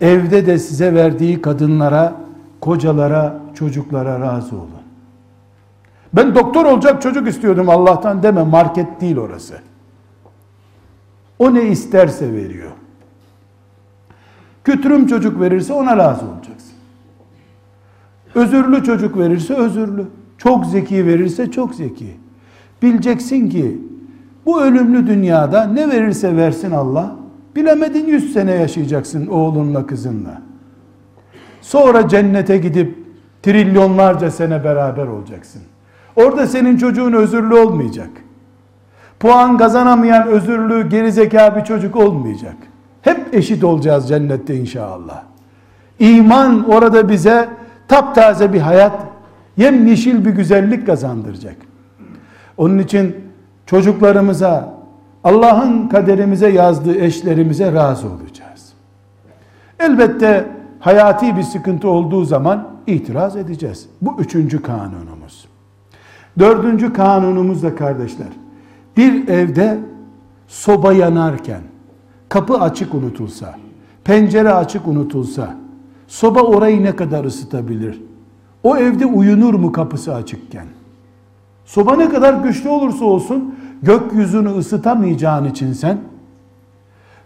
Evde 0.00 0.46
de 0.46 0.58
size 0.58 0.94
verdiği 0.94 1.42
kadınlara, 1.42 2.14
kocalara, 2.60 3.38
çocuklara 3.54 4.20
razı 4.20 4.56
olun. 4.56 4.70
Ben 6.12 6.34
doktor 6.34 6.64
olacak 6.64 7.02
çocuk 7.02 7.28
istiyordum 7.28 7.68
Allah'tan 7.68 8.22
deme 8.22 8.42
market 8.42 9.00
değil 9.00 9.16
orası. 9.16 9.58
O 11.38 11.54
ne 11.54 11.62
isterse 11.62 12.32
veriyor. 12.32 12.70
Kütürüm 14.64 15.06
çocuk 15.06 15.40
verirse 15.40 15.72
ona 15.72 15.96
razı 15.96 16.26
olacaksın. 16.26 16.72
Özürlü 18.34 18.84
çocuk 18.84 19.18
verirse 19.18 19.54
özürlü. 19.54 20.06
Çok 20.38 20.66
zeki 20.66 21.06
verirse 21.06 21.50
çok 21.50 21.74
zeki. 21.74 22.16
Bileceksin 22.82 23.48
ki 23.48 23.80
bu 24.46 24.62
ölümlü 24.62 25.06
dünyada 25.06 25.64
ne 25.64 25.88
verirse 25.88 26.36
versin 26.36 26.70
Allah, 26.70 27.16
bilemedin 27.56 28.06
100 28.06 28.32
sene 28.32 28.52
yaşayacaksın 28.52 29.26
oğlunla 29.26 29.86
kızınla. 29.86 30.42
Sonra 31.60 32.08
cennete 32.08 32.58
gidip 32.58 32.98
trilyonlarca 33.42 34.30
sene 34.30 34.64
beraber 34.64 35.06
olacaksın. 35.06 35.62
Orada 36.16 36.46
senin 36.46 36.76
çocuğun 36.76 37.12
özürlü 37.12 37.54
olmayacak. 37.54 38.10
Puan 39.20 39.58
kazanamayan 39.58 40.28
özürlü 40.28 40.88
gerizekalı 40.88 41.56
bir 41.56 41.64
çocuk 41.64 41.96
olmayacak. 41.96 42.56
Hep 43.02 43.34
eşit 43.34 43.64
olacağız 43.64 44.08
cennette 44.08 44.56
inşallah. 44.56 45.22
İman 45.98 46.70
orada 46.70 47.08
bize 47.08 47.48
taptaze 47.88 48.52
bir 48.52 48.60
hayat, 48.60 49.00
yemyeşil 49.56 50.24
bir 50.24 50.30
güzellik 50.30 50.86
kazandıracak. 50.86 51.56
Onun 52.56 52.78
için 52.78 53.16
çocuklarımıza, 53.66 54.75
Allah'ın 55.26 55.88
kaderimize 55.88 56.48
yazdığı 56.48 56.98
eşlerimize 56.98 57.72
razı 57.72 58.06
olacağız. 58.06 58.72
Elbette 59.80 60.46
hayati 60.80 61.36
bir 61.36 61.42
sıkıntı 61.42 61.88
olduğu 61.88 62.24
zaman 62.24 62.68
itiraz 62.86 63.36
edeceğiz. 63.36 63.88
Bu 64.02 64.16
üçüncü 64.18 64.62
kanunumuz. 64.62 65.48
Dördüncü 66.38 66.92
kanunumuz 66.92 67.62
da 67.62 67.74
kardeşler. 67.74 68.28
Bir 68.96 69.28
evde 69.28 69.78
soba 70.48 70.92
yanarken 70.92 71.60
kapı 72.28 72.54
açık 72.54 72.94
unutulsa, 72.94 73.54
pencere 74.04 74.52
açık 74.52 74.88
unutulsa, 74.88 75.56
soba 76.08 76.40
orayı 76.40 76.82
ne 76.82 76.96
kadar 76.96 77.24
ısıtabilir? 77.24 78.02
O 78.62 78.76
evde 78.76 79.06
uyunur 79.06 79.54
mu 79.54 79.72
kapısı 79.72 80.14
açıkken? 80.14 80.66
Soba 81.64 81.96
ne 81.96 82.08
kadar 82.08 82.34
güçlü 82.34 82.68
olursa 82.68 83.04
olsun 83.04 83.54
gökyüzünü 83.82 84.48
ısıtamayacağın 84.48 85.44
için 85.44 85.72
sen 85.72 85.98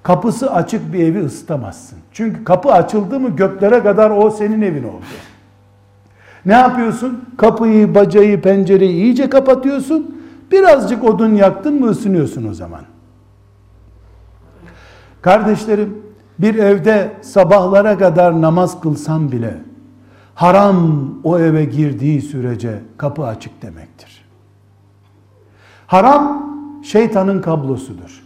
kapısı 0.02 0.52
açık 0.52 0.92
bir 0.92 0.98
evi 0.98 1.24
ısıtamazsın. 1.24 1.98
Çünkü 2.12 2.44
kapı 2.44 2.72
açıldı 2.72 3.20
mı 3.20 3.28
göklere 3.28 3.82
kadar 3.82 4.10
o 4.10 4.30
senin 4.30 4.62
evin 4.62 4.84
oldu. 4.84 5.04
Ne 6.46 6.52
yapıyorsun? 6.52 7.24
Kapıyı, 7.36 7.94
bacayı, 7.94 8.42
pencereyi 8.42 9.02
iyice 9.02 9.30
kapatıyorsun. 9.30 10.16
Birazcık 10.52 11.04
odun 11.04 11.34
yaktın 11.34 11.80
mı 11.80 11.86
ısınıyorsun 11.86 12.48
o 12.48 12.54
zaman. 12.54 12.80
Kardeşlerim, 15.22 16.02
bir 16.38 16.54
evde 16.54 17.12
sabahlara 17.22 17.98
kadar 17.98 18.40
namaz 18.42 18.80
kılsam 18.80 19.32
bile 19.32 19.54
haram 20.34 21.10
o 21.24 21.38
eve 21.38 21.64
girdiği 21.64 22.22
sürece 22.22 22.80
kapı 22.96 23.24
açık 23.24 23.62
demektir. 23.62 24.19
Haram 25.90 26.52
şeytanın 26.82 27.40
kablosudur. 27.40 28.22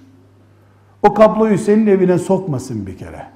O 1.02 1.14
kabloyu 1.14 1.58
senin 1.58 1.86
evine 1.86 2.18
sokmasın 2.18 2.86
bir 2.86 2.98
kere. 2.98 3.26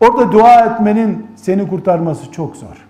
Orada 0.00 0.32
dua 0.32 0.60
etmenin 0.60 1.26
seni 1.36 1.68
kurtarması 1.68 2.32
çok 2.32 2.56
zor. 2.56 2.86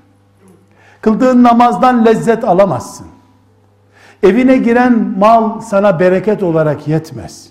Kıldığın 1.01 1.43
namazdan 1.43 2.05
lezzet 2.05 2.45
alamazsın. 2.45 3.07
Evine 4.23 4.57
giren 4.57 5.14
mal 5.19 5.61
sana 5.61 6.01
bereket 6.01 6.43
olarak 6.43 6.89
yetmez. 6.89 7.51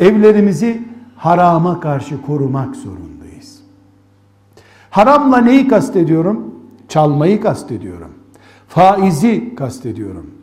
Evlerimizi 0.00 0.82
harama 1.16 1.80
karşı 1.80 2.22
korumak 2.22 2.76
zorundayız. 2.76 3.60
Haramla 4.90 5.38
neyi 5.38 5.68
kastediyorum? 5.68 6.54
Çalmayı 6.88 7.40
kastediyorum. 7.40 8.14
Faizi 8.68 9.54
kastediyorum. 9.54 10.39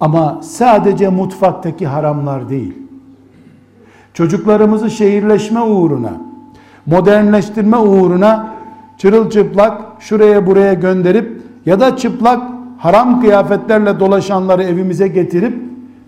Ama 0.00 0.40
sadece 0.42 1.08
mutfaktaki 1.08 1.86
haramlar 1.86 2.48
değil. 2.48 2.74
Çocuklarımızı 4.14 4.90
şehirleşme 4.90 5.60
uğruna, 5.60 6.12
modernleştirme 6.86 7.76
uğruna 7.76 8.54
çırılçıplak 8.98 9.82
şuraya 10.00 10.46
buraya 10.46 10.74
gönderip 10.74 11.42
ya 11.66 11.80
da 11.80 11.96
çıplak 11.96 12.42
haram 12.78 13.20
kıyafetlerle 13.20 14.00
dolaşanları 14.00 14.62
evimize 14.62 15.08
getirip 15.08 15.62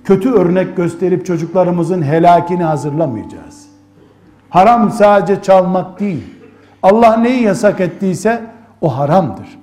kötü 0.05 0.30
örnek 0.30 0.76
gösterip 0.76 1.26
çocuklarımızın 1.26 2.03
helakini 2.03 2.62
hazırlamayacağız. 2.62 3.66
Haram 4.51 4.91
sadece 4.91 5.43
çalmak 5.43 6.01
değil. 6.01 6.24
Allah 6.82 7.16
neyi 7.16 7.43
yasak 7.43 7.80
ettiyse 7.80 8.43
o 8.80 8.99
haramdır. 8.99 9.59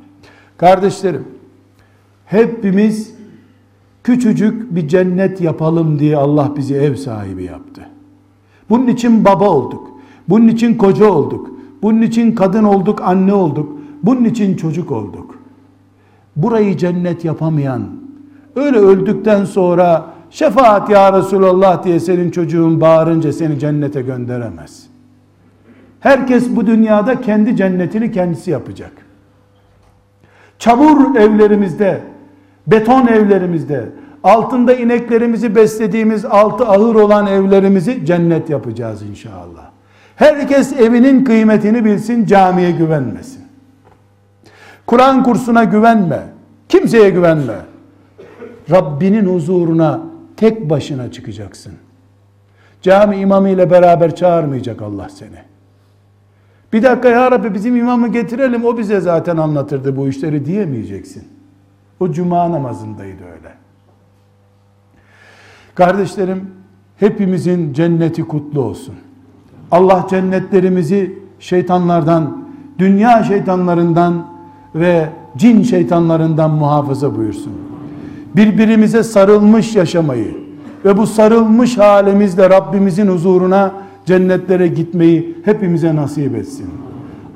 Kardeşlerim, 0.58 1.28
hepimiz 2.26 3.17
küçücük 4.08 4.76
bir 4.76 4.88
cennet 4.88 5.42
yapalım 5.42 6.00
diye 6.00 6.18
Allah 6.18 6.54
bizi 6.58 6.76
ev 6.76 6.96
sahibi 6.96 7.44
yaptı. 7.44 7.82
Bunun 8.70 8.88
için 8.88 9.26
baba 9.26 9.50
olduk. 9.50 9.88
Bunun 10.30 10.48
için 10.48 10.78
koca 10.78 11.06
olduk. 11.06 11.52
Bunun 11.82 12.02
için 12.02 12.36
kadın 12.36 12.64
olduk, 12.64 13.02
anne 13.02 13.34
olduk. 13.34 13.80
Bunun 14.04 14.24
için 14.24 14.56
çocuk 14.56 14.92
olduk. 14.92 15.40
Burayı 16.36 16.78
cennet 16.78 17.26
yapamayan, 17.26 17.82
öyle 18.56 18.78
öldükten 18.78 19.46
sonra 19.46 20.06
şefaat 20.30 20.90
ya 20.90 21.14
Resulallah 21.14 21.84
diye 21.84 22.00
senin 22.00 22.32
çocuğun 22.32 22.82
bağırınca 22.82 23.34
seni 23.34 23.60
cennete 23.60 24.02
gönderemez. 24.02 24.88
Herkes 26.00 26.56
bu 26.56 26.68
dünyada 26.68 27.22
kendi 27.22 27.56
cennetini 27.56 28.12
kendisi 28.12 28.52
yapacak. 28.52 28.92
Çamur 30.60 31.16
evlerimizde, 31.16 32.17
beton 32.68 33.08
evlerimizde, 33.08 33.90
altında 34.24 34.74
ineklerimizi 34.74 35.56
beslediğimiz 35.56 36.26
altı 36.26 36.68
ahır 36.68 36.96
olan 36.96 37.28
evlerimizi 37.28 38.06
cennet 38.06 38.50
yapacağız 38.50 39.02
inşallah. 39.02 39.72
Herkes 40.16 40.74
evinin 40.80 41.24
kıymetini 41.24 41.86
bilsin, 41.86 42.26
camiye 42.26 42.72
güvenmesin. 42.72 43.42
Kur'an 44.86 45.24
kursuna 45.24 45.64
güvenme. 45.64 46.22
Kimseye 46.70 47.10
güvenme. 47.10 47.56
Rabbinin 48.72 49.26
huzuruna 49.26 50.02
tek 50.38 50.70
başına 50.70 51.12
çıkacaksın. 51.12 51.74
Cami 52.82 53.18
imamı 53.18 53.50
ile 53.50 53.72
beraber 53.72 54.16
çağırmayacak 54.16 54.82
Allah 54.82 55.10
seni. 55.10 55.40
Bir 56.74 56.84
dakika 56.84 57.10
ya 57.10 57.32
Rabbi 57.32 57.54
bizim 57.54 57.76
imamı 57.76 58.08
getirelim 58.08 58.66
o 58.66 58.78
bize 58.78 59.00
zaten 59.00 59.38
anlatırdı 59.38 59.98
bu 59.98 60.08
işleri 60.08 60.46
diyemeyeceksin. 60.46 61.37
O 62.00 62.12
cuma 62.12 62.52
namazındaydı 62.52 63.24
öyle. 63.24 63.54
Kardeşlerim 65.76 66.52
hepimizin 66.98 67.74
cenneti 67.74 68.24
kutlu 68.24 68.62
olsun. 68.62 68.96
Allah 69.72 70.08
cennetlerimizi 70.10 71.20
şeytanlardan, 71.40 72.46
dünya 72.80 73.24
şeytanlarından 73.24 74.28
ve 74.76 75.10
cin 75.38 75.64
şeytanlarından 75.64 76.52
muhafaza 76.52 77.16
buyursun. 77.16 77.54
Birbirimize 78.36 79.04
sarılmış 79.04 79.76
yaşamayı 79.76 80.38
ve 80.86 80.98
bu 80.98 81.08
sarılmış 81.08 81.78
halimizle 81.78 82.50
Rabbimizin 82.50 83.08
huzuruna 83.08 83.72
cennetlere 84.06 84.68
gitmeyi 84.68 85.38
hepimize 85.46 85.96
nasip 85.96 86.36
etsin. 86.36 86.70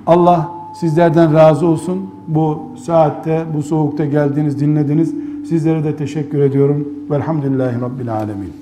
Allah 0.08 0.61
sizlerden 0.74 1.34
razı 1.34 1.66
olsun. 1.66 2.10
Bu 2.28 2.60
saatte, 2.86 3.44
bu 3.54 3.64
soğukta 3.64 4.06
geldiniz, 4.06 4.60
dinlediniz. 4.60 5.14
Sizlere 5.50 5.84
de 5.84 5.96
teşekkür 5.96 6.40
ediyorum. 6.40 6.88
Velhamdülillahi 7.10 7.82
Rabbil 7.82 8.14
Alemin. 8.14 8.61